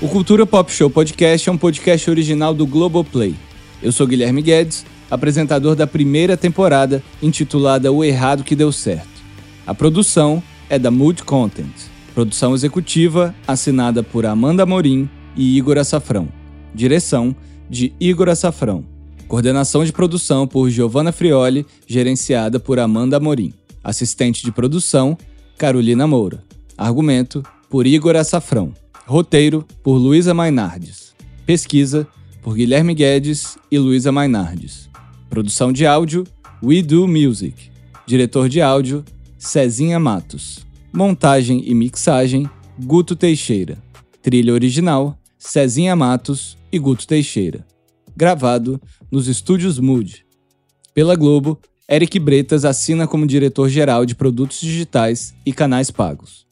O 0.01 0.09
Cultura 0.09 0.47
Pop 0.47 0.73
Show 0.73 0.88
Podcast 0.88 1.51
é 1.51 1.53
um 1.53 1.59
podcast 1.59 2.09
original 2.09 2.55
do 2.55 2.66
Globoplay. 2.66 3.35
Eu 3.83 3.92
sou 3.92 4.07
Guilherme 4.07 4.40
Guedes, 4.40 4.87
apresentador 5.11 5.77
da 5.77 5.87
primeira 5.87 6.35
temporada, 6.35 7.03
intitulada 7.23 7.92
O 7.92 8.03
Errado 8.03 8.42
que 8.42 8.57
Deu 8.57 8.73
Certo. 8.73 9.23
A 9.66 9.75
produção 9.75 10.42
é 10.75 10.79
da 10.79 10.91
Mood 10.91 11.23
Content. 11.23 11.73
Produção 12.17 12.53
executiva 12.53 13.33
assinada 13.47 14.03
por 14.03 14.27
Amanda 14.27 14.67
Morim 14.67 15.09
e 15.37 15.57
Igor 15.57 15.79
Açafrão. 15.79 16.29
Direção 16.75 17.35
de 17.71 17.93
Igor 18.01 18.29
Açafrão. 18.29 18.85
Coordenação 19.29 19.85
de 19.85 19.93
produção 19.93 20.49
por 20.49 20.69
Giovanna 20.69 21.13
Frioli, 21.13 21.65
gerenciada 21.87 22.59
por 22.59 22.81
Amanda 22.81 23.21
Morim. 23.21 23.55
Assistente 23.85 24.45
de 24.45 24.51
produção, 24.51 25.17
Carolina 25.57 26.09
Moura. 26.09 26.43
Argumento, 26.77 27.41
por 27.71 27.87
Igor 27.87 28.17
Açafrão. 28.17 28.73
Roteiro, 29.07 29.65
por 29.81 29.97
Luísa 29.97 30.35
Mainardes. 30.35 31.15
Pesquisa, 31.47 32.05
por 32.43 32.57
Guilherme 32.57 32.95
Guedes 32.95 33.57
e 33.71 33.79
Luísa 33.79 34.11
Mainardes. 34.11 34.91
Produção 35.31 35.73
de 35.73 35.87
áudio, 35.87 36.25
We 36.61 36.83
Do 36.83 37.07
Music. 37.07 37.71
Diretor 38.09 38.49
de 38.49 38.61
áudio, 38.61 39.05
Cezinha 39.39 40.01
Matos. 40.01 40.63
Montagem 40.97 41.61
e 41.67 41.75
mixagem, 41.75 42.49
Guto 42.79 43.17
Teixeira. 43.17 43.83
Trilha 44.23 44.53
original, 44.53 45.19
Cezinha 45.37 45.97
Matos 45.97 46.57
e 46.71 46.79
Guto 46.79 47.05
Teixeira. 47.05 47.67
Gravado 48.17 48.81
nos 49.11 49.27
estúdios 49.27 49.81
Mood. 49.81 50.25
Pela 50.95 51.17
Globo, 51.17 51.59
Eric 51.89 52.17
Bretas 52.21 52.65
assina 52.65 53.09
como 53.09 53.27
diretor-geral 53.27 54.07
de 54.07 54.15
produtos 54.15 54.61
digitais 54.61 55.35
e 55.45 55.53
canais 55.53 55.91
pagos. 55.91 56.44